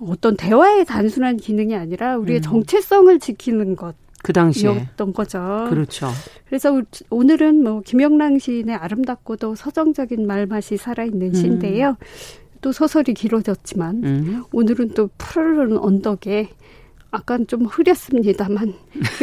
[0.00, 2.42] 어떤 대화의 단순한 기능이 아니라 우리의 음.
[2.42, 3.94] 정체성을 지키는 것.
[4.22, 5.66] 그 당시에 였던 거죠.
[5.70, 6.08] 그렇죠.
[6.46, 11.34] 그래서 오늘은 뭐 김영랑 시인의 아름답고도 서정적인 말맛이 살아있는 음.
[11.34, 11.96] 시인데요.
[12.60, 14.44] 또 소설이 길어졌지만 음.
[14.52, 16.50] 오늘은 또 푸르른 언덕에
[17.10, 18.74] 아깐 좀 흐렸습니다만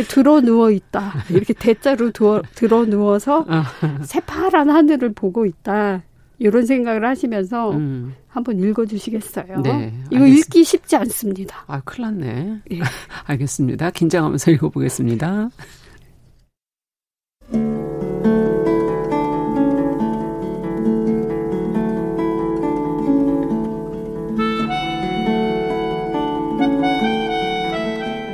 [0.09, 3.45] 들어 누워 있다 이렇게 대자로 두어, 들어 누워서
[4.03, 6.03] 새파란 하늘을 보고 있다
[6.39, 8.13] 이런 생각을 하시면서 음.
[8.27, 9.61] 한번 읽어주시겠어요?
[9.61, 10.27] 네, 이거 알겠습니다.
[10.27, 11.63] 읽기 쉽지 않습니다.
[11.65, 12.61] 아, 큰일 났네.
[12.69, 12.79] 네.
[13.25, 13.89] 알겠습니다.
[13.89, 15.49] 긴장하면서 읽어보겠습니다.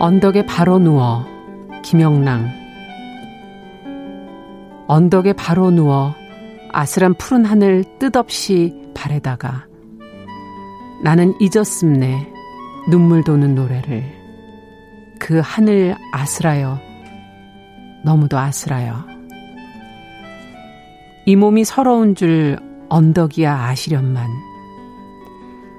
[0.03, 1.25] 언덕에 바로 누워.
[1.81, 2.51] 김영랑.
[4.85, 6.13] 언덕에 바로 누워
[6.73, 9.65] 아슬한 푸른 하늘 뜻없이 바래다가
[11.05, 12.33] 나는 잊었음네
[12.89, 14.03] 눈물 도는 노래를.
[15.21, 16.81] 그 하늘 아슬하여
[18.03, 19.05] 너무도 아슬하여.
[21.25, 24.27] 이 몸이 서러운 줄 언덕이야 아시련만.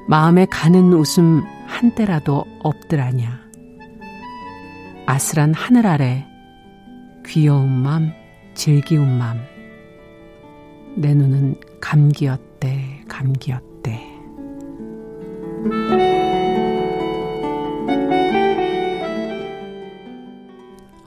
[0.08, 3.43] 마음에 가는 웃음 한때라도 없더라냐
[5.06, 6.26] 아슬한 하늘 아래
[7.26, 8.12] 귀여운 맘
[8.54, 9.38] 즐기운 맘.
[10.96, 14.00] 내 눈은 감기였대 감기였대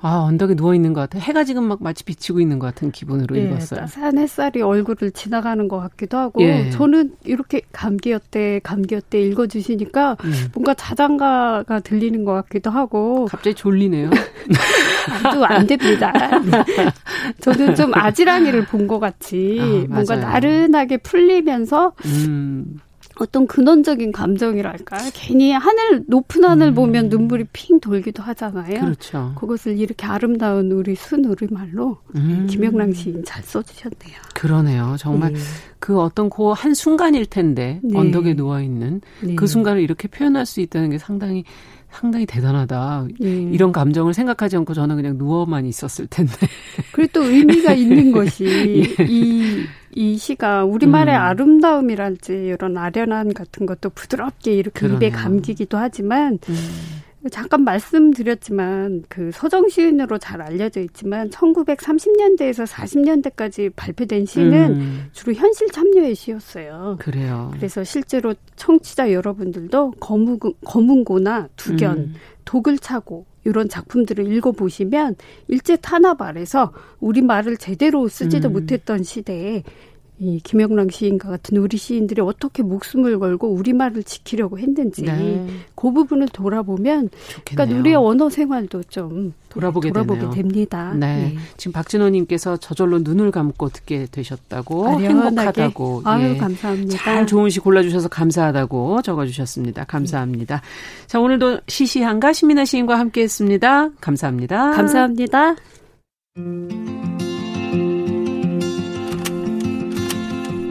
[0.08, 1.20] 아, 언덕에 누워 있는 것 같아.
[1.20, 3.82] 해가 지금 막 마치 비치고 있는 것 같은 기분으로 예, 읽었어요.
[3.82, 6.70] 따스한 햇살이 얼굴을 지나가는 것 같기도 하고, 예.
[6.70, 10.34] 저는 이렇게 감기였대, 감기였대 읽어 주시니까 음.
[10.54, 13.26] 뭔가 자장가가 들리는 것 같기도 하고.
[13.26, 14.10] 갑자기 졸리네요.
[15.26, 16.14] 아주 안 됩니다.
[17.42, 22.80] 저는 좀 아지랑이를 본 것 같이 아, 뭔가 나른하게 풀리면서 음.
[23.20, 26.76] 어떤 근원적인 감정이랄까 괜히 하늘 높은 하늘 음.
[26.76, 28.82] 보면 눈물이 핑 돌기도 하잖아요.
[28.82, 29.34] 그렇죠.
[29.38, 32.48] 그것을 이렇게 아름다운 우리 순우리 말로 음.
[32.50, 34.18] 김영랑 시인 잘 써주셨네요.
[34.36, 34.96] 그러네요.
[35.00, 35.40] 정말 네.
[35.80, 37.98] 그 어떤 그한 순간일 텐데 네.
[37.98, 39.36] 언덕에 누워 있는 네.
[39.36, 41.44] 그 순간을 이렇게 표현할 수 있다는 게 상당히
[41.90, 43.08] 상당히 대단하다.
[43.24, 43.28] 예.
[43.28, 46.34] 이런 감정을 생각하지 않고 저는 그냥 누워만 있었을 텐데.
[46.92, 49.06] 그리고 또 의미가 있는 것이 예.
[49.06, 49.64] 이,
[49.98, 51.20] 이 시가 우리말의 음.
[51.20, 54.98] 아름다움이랄지 이런 아련한 같은 것도 부드럽게 이렇게 그러네요.
[54.98, 56.56] 입에 감기기도 하지만 음.
[57.32, 65.10] 잠깐 말씀드렸지만 그 서정 시인으로 잘 알려져 있지만 1930년대에서 40년대까지 발표된 시는 음.
[65.14, 66.98] 주로 현실 참여의 시였어요.
[67.00, 67.50] 그래요.
[67.56, 72.14] 그래서 실제로 청취자 여러분들도 거문, 거문고나 두견, 음.
[72.46, 75.16] 독을 차고 이런 작품들을 읽어보시면
[75.48, 78.54] 일제 탄압 아래서 우리 말을 제대로 쓰지도 음.
[78.54, 79.64] 못했던 시대에
[80.20, 85.46] 이 김영랑 시인과 같은 우리 시인들이 어떻게 목숨을 걸고 우리말을 지키려고 했는지 네.
[85.76, 87.44] 그 부분을 돌아보면 좋겠네요.
[87.46, 90.94] 그러니까 우리의 언어 생활도 좀 돌아보게, 돌아보게 됩니다.
[90.96, 91.16] 네.
[91.18, 91.38] 네.
[91.58, 95.08] 지금 박진호 님께서 저절로 눈을 감고 듣게 되셨다고 아련하게.
[95.08, 96.38] 행복하다고 아유 예.
[96.38, 96.98] 감사합니다.
[96.98, 99.84] 잘 좋은 시 골라 주셔서 감사하다고 적어 주셨습니다.
[99.84, 100.62] 감사합니다.
[101.06, 103.90] 자 오늘도 시시한가 시민아 시인과 함께 했습니다.
[104.02, 104.72] 감사합니다.
[104.72, 105.56] 감사합니다.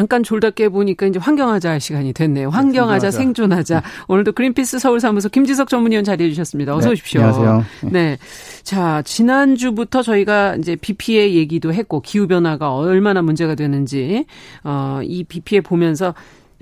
[0.00, 2.48] 잠깐 졸다 깨보니까 이제 환경하자 시간이 됐네요.
[2.48, 3.82] 네, 환경하자, 생존하자.
[4.08, 6.74] 오늘도 그린피스 서울사무소 김지석 전문위원 자리해 주셨습니다.
[6.74, 7.20] 어서 네, 오십시오.
[7.20, 7.64] 안녕하세요.
[7.82, 7.90] 네.
[7.90, 8.18] 네.
[8.62, 14.24] 자, 지난주부터 저희가 이제 비 피해 얘기도 했고 기후 변화가 얼마나 문제가 되는지,
[14.64, 16.14] 어, 이비 피해 보면서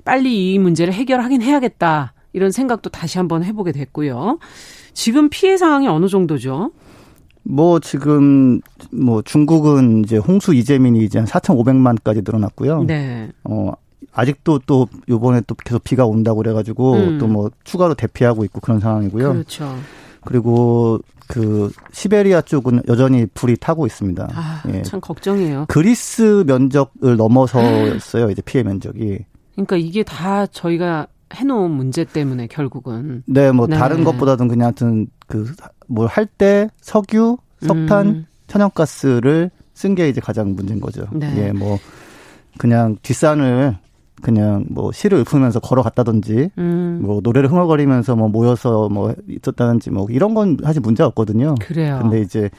[0.03, 2.11] 빨리 이 문제를 해결하긴 해야겠다.
[2.33, 4.37] 이런 생각도 다시 한번 해보게 됐고요.
[4.91, 6.71] 지금 피해 상황이 어느 정도죠?
[7.49, 12.83] 뭐 지금 뭐 중국은 이제 홍수 이재민이 이제 한 4,500만까지 늘어났고요.
[12.83, 13.29] 네.
[13.43, 13.71] 어
[14.13, 17.17] 아직도 또 요번에 또 계속 비가 온다고 그래 가지고 음.
[17.17, 19.33] 또뭐 추가로 대피하고 있고 그런 상황이고요.
[19.33, 19.75] 그렇죠.
[20.25, 24.29] 그리고 그 시베리아 쪽은 여전히 불이 타고 있습니다.
[24.31, 24.83] 아, 예.
[24.83, 25.65] 참 걱정이에요.
[25.69, 28.29] 그리스 면적을 넘어서였어요.
[28.29, 29.25] 이제 피해 면적이.
[29.53, 33.23] 그러니까 이게 다 저희가 해놓은 문제 때문에 결국은.
[33.25, 33.75] 네, 뭐 네.
[33.75, 35.45] 다른 것보다는 그냥 하여튼 그
[35.87, 38.25] 뭘 할 때 석유, 석탄, 음.
[38.47, 41.05] 천연가스를 쓴 게 이제 가장 문제인 거죠.
[41.13, 41.33] 네.
[41.37, 41.77] 예, 뭐
[42.57, 43.77] 그냥 뒷산을
[44.21, 46.99] 그냥 뭐 시를 읊으면서 걸어갔다든지 음.
[47.01, 51.55] 뭐 노래를 흥얼거리면서 뭐 모여서 뭐 있었다든지 뭐 이런 건 사실 문제 없거든요.
[51.61, 51.99] 그래요.
[52.01, 52.49] 근데 이제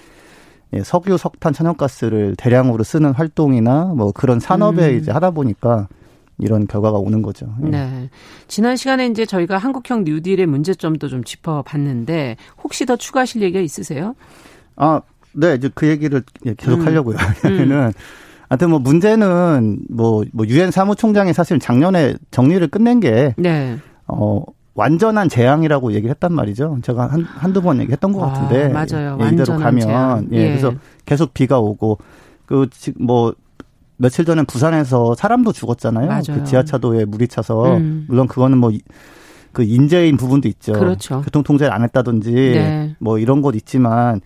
[0.72, 4.98] 예, 석유, 석탄, 천연가스를 대량으로 쓰는 활동이나 뭐 그런 산업에 음.
[4.98, 5.88] 이제 하다 보니까
[6.42, 7.46] 이런 결과가 오는 거죠.
[7.66, 7.70] 예.
[7.70, 8.10] 네.
[8.48, 14.14] 지난 시간에 이제 저희가 한국형 뉴딜의 문제점도 좀 짚어봤는데 혹시 더 추가하실 얘기가 있으세요?
[14.76, 15.00] 아,
[15.32, 16.22] 네, 이제 그 얘기를
[16.56, 16.86] 계속 음.
[16.86, 17.16] 하려고요.
[17.44, 17.92] 왜냐면은 음.
[18.48, 23.78] 하여튼 뭐 문제는 뭐, 뭐, 유엔 사무총장이 사실 작년에 정리를 끝낸 게, 네.
[24.08, 24.42] 어,
[24.74, 26.78] 완전한 재앙이라고 얘기를 했단 말이죠.
[26.82, 28.66] 제가 한, 한두 번 얘기했던 것 아, 같은데.
[28.66, 29.18] 아, 맞아요.
[29.22, 30.28] 예, 이대로 가면.
[30.32, 30.72] 예, 예, 그래서
[31.06, 31.98] 계속 비가 오고,
[32.44, 32.68] 그,
[32.98, 33.34] 뭐,
[34.00, 36.06] 며칠 전에 부산에서 사람도 죽었잖아요.
[36.08, 36.22] 맞아요.
[36.26, 38.06] 그 지하차도에 물이 차서 음.
[38.08, 38.70] 물론 그거는 뭐
[39.52, 40.72] 그 인재인 부분도 있죠.
[40.72, 41.22] 그렇죠.
[41.22, 42.94] 교통 통제를 안 했다든지 네.
[42.98, 44.20] 뭐 이런 것 있지만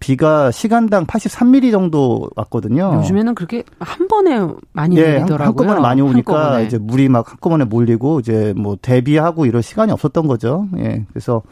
[0.00, 2.96] 비가 시간당 83mm 정도 왔거든요.
[2.96, 4.40] 요즘에는 그렇게 한 번에
[4.72, 5.46] 많이 네, 내리더라고요.
[5.46, 6.66] 한꺼번에 많이 오니까 한꺼번에.
[6.66, 10.66] 이제 물이 막 한꺼번에 몰리고 이제 뭐 대비하고 이럴 시간이 없었던 거죠.
[10.78, 11.06] 예.
[11.10, 11.42] 그래서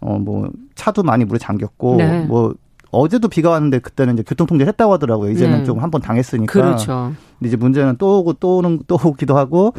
[0.00, 2.24] 어 뭐 차도 많이 물에 잠겼고 네.
[2.26, 2.54] 뭐
[2.94, 5.30] 어제도 비가 왔는데 그때는 이제 교통 통제 했다고 하더라고요.
[5.30, 5.64] 이제는 네.
[5.64, 6.52] 좀한 번 당했으니까.
[6.52, 7.12] 그렇죠.
[7.38, 9.72] 근데 이제 문제는 또 오고 또 오는 또 오기도 하고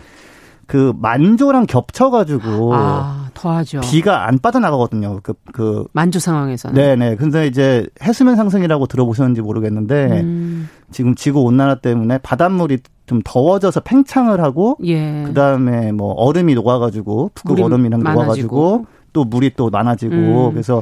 [0.68, 3.82] 그 만조랑 겹쳐가지고 아, 더하죠.
[3.82, 5.20] 비가 안 빠져나가거든요.
[5.22, 6.76] 그, 그 만조 상황에서는.
[6.76, 7.16] 네네.
[7.18, 10.70] 근데 이제 해수면 상승이라고 들어보셨는지 모르겠는데 음.
[10.92, 15.24] 지금 지구 온난화 때문에 바닷물이 좀 더워져서 팽창을 하고 예.
[15.28, 20.52] 그 다음에 뭐 얼음이 녹아가지고 북극 얼음이랑 녹아가지고 또 물이 또 많아지고 음.
[20.52, 20.82] 그래서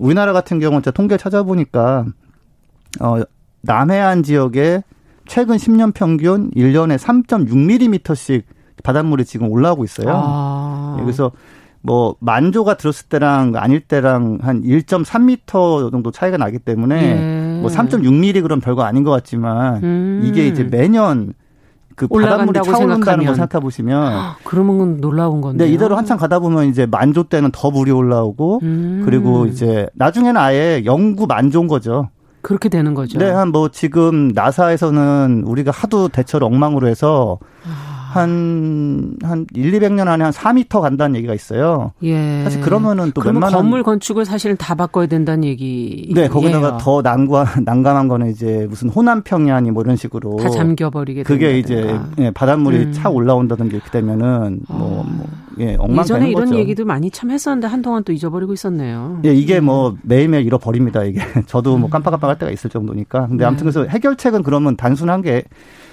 [0.00, 2.06] 우리나라 같은 경우는 제가 통계를 찾아보니까
[3.00, 3.16] 어
[3.60, 4.82] 남해안 지역에
[5.26, 8.42] 최근 10년 평균 1년에 3.6mm씩
[8.82, 10.08] 바닷물이 지금 올라오고 있어요.
[10.10, 10.96] 아.
[10.98, 11.30] 예, 그래서
[11.82, 17.60] 뭐 만조가 들었을 때랑 아닐 때랑 한 1.3m 정도 차이가 나기 때문에 예.
[17.60, 20.22] 뭐 3.6mm 그럼 별거 아닌 것 같지만 음.
[20.24, 21.34] 이게 이제 매년
[22.08, 25.64] 그 바닷물이 차오른다는 거 생각해 보시면 그러면 놀라운 건데.
[25.66, 29.02] 네, 이대로 한참 가다 보면 이제 만조 때는 더 물이 올라오고 음.
[29.04, 32.08] 그리고 이제 나중에는 아예 영구 만조인 거죠.
[32.42, 33.18] 그렇게 되는 거죠.
[33.18, 37.89] 네, 한 뭐 지금 나사에서는 우리가 하도 대처를 엉망으로 해서 아.
[38.10, 41.92] 한, 한 1, 200년 안에 한 4미터 간다는 얘기가 있어요.
[42.02, 42.42] 예.
[42.42, 43.52] 사실 그러면은 또 웬만한.
[43.52, 46.10] 건물 건축을 사실 다 바꿔야 된다는 얘기.
[46.12, 50.38] 네, 거기다가 더 난관, 난감한 거는 이제 무슨 호남평야니 뭐 이런 식으로.
[50.38, 52.92] 다 잠겨버리게 그게 이제 예, 바닷물이 음.
[52.92, 55.10] 차 올라온다든지 이렇게 되면은 뭐, 아.
[55.10, 55.26] 뭐
[55.60, 56.58] 예, 엉망 예전에 이런 거죠.
[56.58, 59.20] 얘기도 많이 참 했었는데 한동안 또 잊어버리고 있었네요.
[59.24, 59.66] 예, 이게 음.
[59.66, 61.20] 뭐 매일매일 잃어버립니다, 이게.
[61.46, 61.90] 저도 뭐 음.
[61.90, 63.28] 깜빡깜빡 할 때가 있을 정도니까.
[63.28, 63.46] 근데 네.
[63.46, 65.44] 아무튼 그래서 해결책은 그러면 단순한 게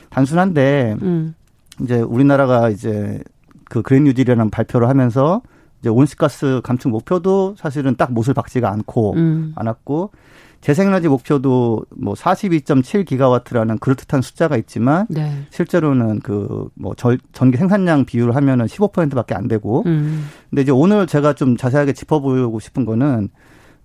[0.09, 1.36] 단순한데 음.
[1.82, 3.21] 이제 우리나라가 이제
[3.65, 5.41] 그 그린 뉴딜이라는 발표를 하면서
[5.80, 9.53] 이제 온실가스 감축 목표도 사실은 딱 못을 박지가 않고 음.
[9.55, 10.11] 않았고
[10.61, 15.32] 재생에너지 목표도 뭐 42.7기가와트라는 그럴듯한 숫자가 있지만 네.
[15.51, 20.28] 실제로는 그 뭐 전기 생산량 비율을 하면은 15%밖에 안 되고 음.
[20.49, 23.30] 근데 이제 오늘 제가 좀 자세하게 짚어보고 싶은 거는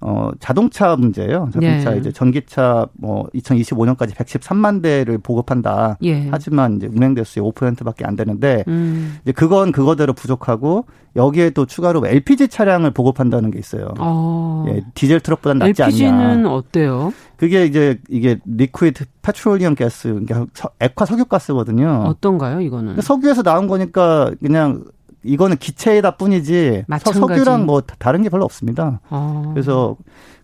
[0.02, 1.48] 어, 자동차 문제예요.
[1.52, 1.98] 자동차 네.
[1.98, 5.96] 이제 전기차 뭐 2025년까지 113만 대를 보급한다.
[6.02, 6.28] 예.
[6.30, 9.18] 하지만 이제 운행 대수의 5%밖에 안 되는데 음.
[9.22, 13.92] 이제 그건 그거대로 부족하고 여기에 또 추가로 LPG 차량을 보급한다는 게 있어요.
[13.98, 14.64] 어.
[14.68, 16.22] 예, 디젤 트럭보다 낫지 LPG는 않냐.
[16.24, 17.12] LPG는 어때요?
[17.36, 20.46] 그게 이제 이게 liquid petroleum gas, 그러니까
[20.80, 22.04] 액화 석유 가스거든요.
[22.06, 23.00] 어떤가요, 이거는?
[23.00, 24.84] 석유에서 나온 거니까 그냥
[25.24, 27.18] 이거는 기체이다 뿐이지 마찬가지.
[27.20, 29.00] 석유랑 뭐 다른 게 별로 없습니다.
[29.08, 29.50] 아.
[29.52, 29.96] 그래서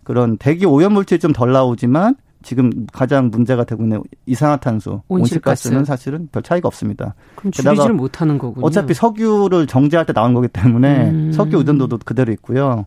[0.03, 5.67] 그런 대기 오염 물질이 좀 덜 나오지만 지금 가장 문제가 되고 있는 이산화탄소, 온실가스.
[5.69, 7.13] 는 사실은 별 차이가 없습니다.
[7.35, 8.65] 그럼 줄이지를 못하는 거군요.
[8.65, 11.31] 어차피 석유를 정제할 때 나온 거기 때문에 음.
[11.33, 12.85] 석유 의존도도 그대로 있고요.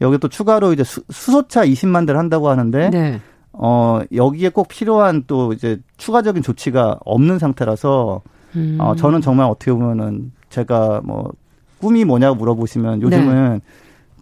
[0.00, 3.20] 여기 또 추가로 이제 수, 소차 20만 대를 한다고 하는데 네.
[3.52, 8.22] 어 여기에 꼭 필요한 또 이제 추가적인 조치가 없는 상태라서
[8.54, 8.76] 음.
[8.78, 11.30] 어 저는 정말 어떻게 보면은 제가 뭐
[11.80, 13.60] 꿈이 뭐냐고 물어보시면 요즘은 네.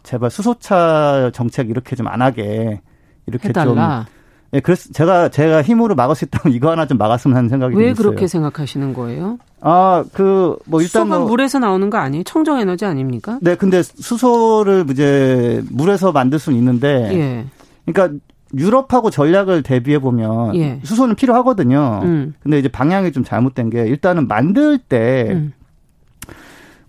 [0.02, 2.80] 제발 수소차 정책 이렇게 좀 안 하게
[3.26, 4.04] 이렇게 해달라.
[4.06, 4.14] 좀
[4.54, 7.90] 예, 그래서 제가 제가 힘으로 막을 수 있다면 이거 하나 좀 막았으면 하는 생각이 왜
[7.90, 7.94] 있어요.
[7.94, 9.38] 그렇게 생각하시는 거예요?
[9.60, 12.22] 아, 그 뭐 일단 수소가 뭐, 물에서 나오는 거 아니에요?
[12.24, 13.38] 청정 에너지 아닙니까?
[13.40, 17.46] 네, 근데 수소를 이제 물에서 만들 수는 있는데 예.
[17.86, 18.18] 그러니까
[18.56, 20.80] 유럽하고 전략을 대비해 보면 예.
[20.84, 22.00] 수소는 필요하거든요.
[22.04, 22.34] 음.
[22.40, 25.52] 근데 이제 방향이 좀 잘못된 게 일단은 만들 때 음.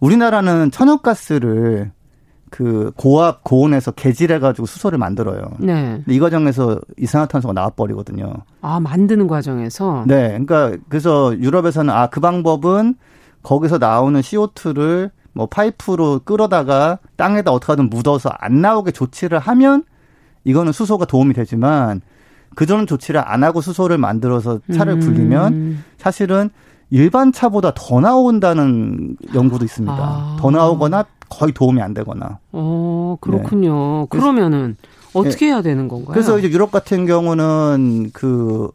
[0.06, 1.92] 우리나라는 천연가스를
[2.52, 5.42] 그 고압 고온에서 개질해 가지고 수소를 만들어요.
[5.60, 6.04] 네.
[6.08, 8.34] 이 과정에서 이산화탄소가 나와 버리거든요.
[8.62, 10.28] 아, 만드는 과정에서 네.
[10.30, 12.96] 그러니까 그래서 유럽에서는 아, 그 방법은
[13.42, 19.84] 거기서 나오는 CO2를 뭐 파이프로 끌어다가 땅에다 어떻게든 묻어서 안 나오게 조치를 하면
[20.46, 22.02] 이거는 수소가 도움이 되지만
[22.56, 25.84] 그전 조치를 안 하고 수소를 만들어서 차를 굴리면 음.
[25.98, 26.52] 사실은
[26.90, 29.96] 일반 차보다 더 나온다는 연구도 있습니다.
[29.98, 30.38] 아.
[30.40, 32.40] 더 나오거나 거의 도움이 안 되거나.
[32.52, 34.02] 어, 그렇군요.
[34.02, 34.08] 네.
[34.10, 34.78] 그러면은
[35.14, 35.52] 어떻게 네.
[35.52, 36.14] 해야 되는 건가요?
[36.14, 38.70] 그래서 이제 유럽 같은 경우는 그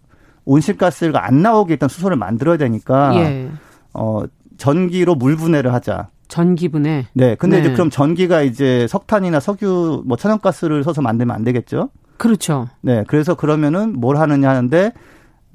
[0.45, 3.51] 온실가스가 안 나오게 일단 수소를 만들어야 되니까 예.
[3.93, 4.23] 어
[4.57, 6.09] 전기로 물 분해를 하자.
[6.29, 7.07] 전기 분해.
[7.13, 7.35] 네.
[7.35, 7.63] 근데 네.
[7.63, 11.91] 이제 그럼 전기가 이제 석탄이나 석유 뭐 천연가스를 써서 만들면 안 되겠죠?
[12.17, 12.69] 그렇죠.
[12.81, 13.05] 네.
[13.07, 14.93] 그래서 그러면은 뭘 하느냐 하는데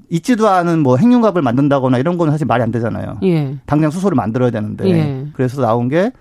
[0.10, 3.18] 있지도 않은 뭐 핵융합을 만든다거나 이런 거는 사실 말이 안 되잖아요.
[3.24, 3.58] 예.
[3.66, 4.90] 당장 수소를 만들어야 되는데.
[4.90, 5.28] 예.
[5.34, 6.12] 그래서 나온 게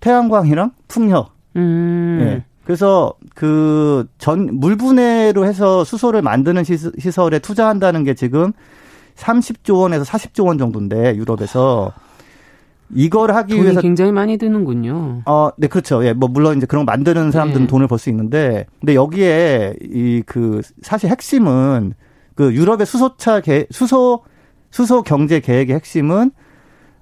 [0.00, 1.30] 태양광이랑 풍력.
[1.56, 2.18] 음.
[2.22, 2.44] 예.
[2.64, 8.52] 그래서 그 전 물분해로 해서 수소를 만드는 시설에 투자한다는 게 지금
[9.16, 11.92] 30조 원에서 40조 원 정도인데 유럽에서
[12.94, 15.22] 이걸 하기 돈이 위해서 굉장히 많이 드는군요.
[15.24, 16.04] 어, 네, 그렇죠.
[16.04, 17.66] 예, 뭐 물론 이제 그런 거 만드는 사람들은 네.
[17.66, 21.94] 돈을 벌 수 있는데, 근데 여기에 이 그 사실 핵심은
[22.34, 24.24] 그 유럽의 수소차 계 수소
[24.70, 26.30] 수소 경제 계획의 핵심은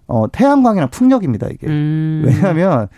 [0.07, 2.23] 어 태양광이랑 풍력입니다 이게 음.
[2.27, 2.89] 왜냐하면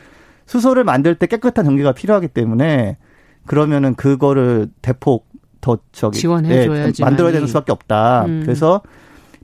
[0.47, 2.97] 수소를 만들 때 깨끗한 전기가 필요하기 때문에
[3.47, 5.29] 그러면은 그거를 대폭
[5.61, 8.25] 더 저기 지원해 줘야지 네, 만들어야 되는 수밖에 없다.
[8.27, 8.43] 음.
[8.45, 8.83] 그래서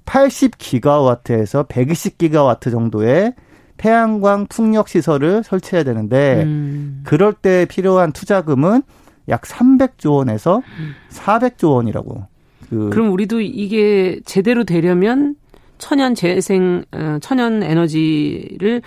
[0.04, 3.34] 80기가와트에서 120기가와트 정도의
[3.76, 7.02] 태양광 풍력 시설을 설치해야 되는데 음.
[7.04, 8.82] 그럴 때 필요한 투자금은
[9.28, 10.62] 약 300조 원에서
[11.10, 12.26] 400조 원이라고.
[12.68, 15.34] 그 그럼 우리도 이게 제대로 되려면
[15.78, 18.82] 천연 재생 어, 천연 에너지를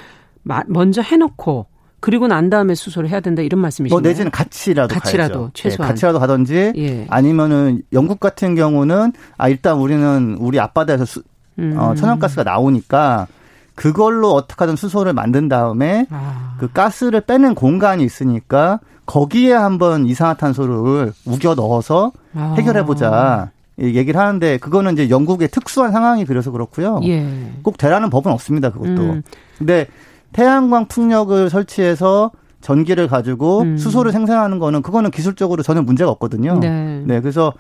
[0.67, 1.67] 먼저 해놓고
[1.99, 4.01] 그리고 난 다음에 수소를 해야 된다 이런 말씀이신가요?
[4.01, 5.51] 뭐 내지는 같이라도 같이라도 가야죠.
[5.53, 7.05] 최소한 예, 같이라도 가든지 예.
[7.09, 11.23] 아니면은 영국 같은 경우는 아 일단 우리는 우리 앞바다에서 수,
[11.59, 11.75] 음.
[11.77, 13.27] 어, 천연가스가 나오니까
[13.75, 16.55] 그걸로 어떻게 하든 수소를 만든 다음에 아.
[16.59, 22.55] 그 가스를 빼는 공간이 있으니까 거기에 한번 이산화탄소를 우겨 넣어서 아.
[22.57, 23.51] 해결해 보자.
[23.79, 26.99] 얘기를 하는데 그거는 이제 영국의 특수한 상황이 그래서 그렇고요.
[27.03, 27.25] 예.
[27.63, 28.71] 꼭 되라는 법은 없습니다.
[28.71, 29.01] 그것도.
[29.01, 29.23] 음.
[29.57, 29.87] 근데
[30.33, 33.77] 태양광 풍력을 설치해서 전기를 가지고 음.
[33.77, 36.59] 수소를 생산하는 거는 그거는 기술적으로 전혀 문제가 없거든요.
[36.59, 37.01] 네.
[37.05, 37.21] 네.
[37.21, 37.53] 그래서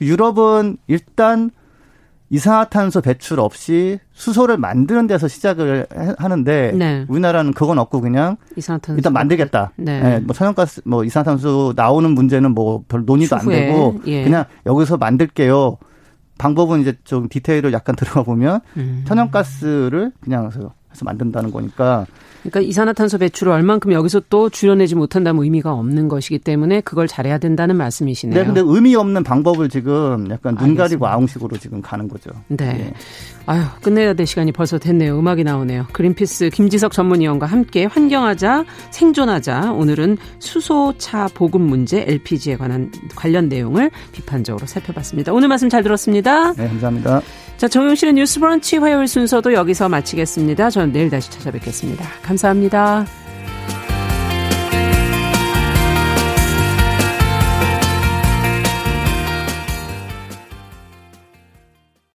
[0.00, 1.50] 유럽은 일단
[2.30, 5.86] 이산화탄소 배출 없이 수소를 만드는 데서 시작을
[6.18, 7.04] 하는데 네.
[7.08, 9.72] 우리나라는 그건 없고 그냥 이산화탄소 일단 만들겠다.
[9.76, 10.00] 네.
[10.02, 10.18] 네.
[10.20, 13.60] 뭐 천연가스 뭐 이산화탄소 나오는 문제는 뭐 별 논의도 추후에.
[13.60, 14.24] 안 되고 예.
[14.24, 15.78] 그냥 여기서 만들게요.
[16.38, 19.04] 방법은 이제 좀 디테일을 약간 들어가 보면 음.
[19.06, 20.72] 천연가스를 그냥 해서
[21.02, 22.06] 만든다는 거니까
[22.40, 27.76] 그러니까 이산화탄소 배출을 얼만큼 여기서 또 줄여내지 못한다면 의미가 없는 것이기 때문에 그걸 잘해야 된다는
[27.76, 28.38] 말씀이시네요.
[28.38, 32.30] 네, 근데 의미 없는 방법을 지금 약간 눈 가리고 아웅식으로 지금 가는 거죠.
[32.48, 32.66] 네.
[32.66, 32.94] 네.
[33.46, 35.18] 아유, 끝내야 될 시간이 벌써 됐네요.
[35.18, 35.86] 음악이 나오네요.
[35.92, 39.72] 그린피스 김지석 전문위원과 함께 환경하자, 생존하자.
[39.72, 45.32] 오늘은 수소차 보급 문제 LPG에 관한 관련 내용을 비판적으로 살펴봤습니다.
[45.32, 46.52] 오늘 말씀 잘 들었습니다.
[46.54, 47.22] 네, 감사합니다.
[47.56, 50.68] 자, 정용실의 뉴스 브런치 화요일 순서도 여기서 마치겠습니다.
[50.68, 52.04] 저는 내일 다시 찾아뵙겠습니다.
[52.36, 53.06] 감사합니다.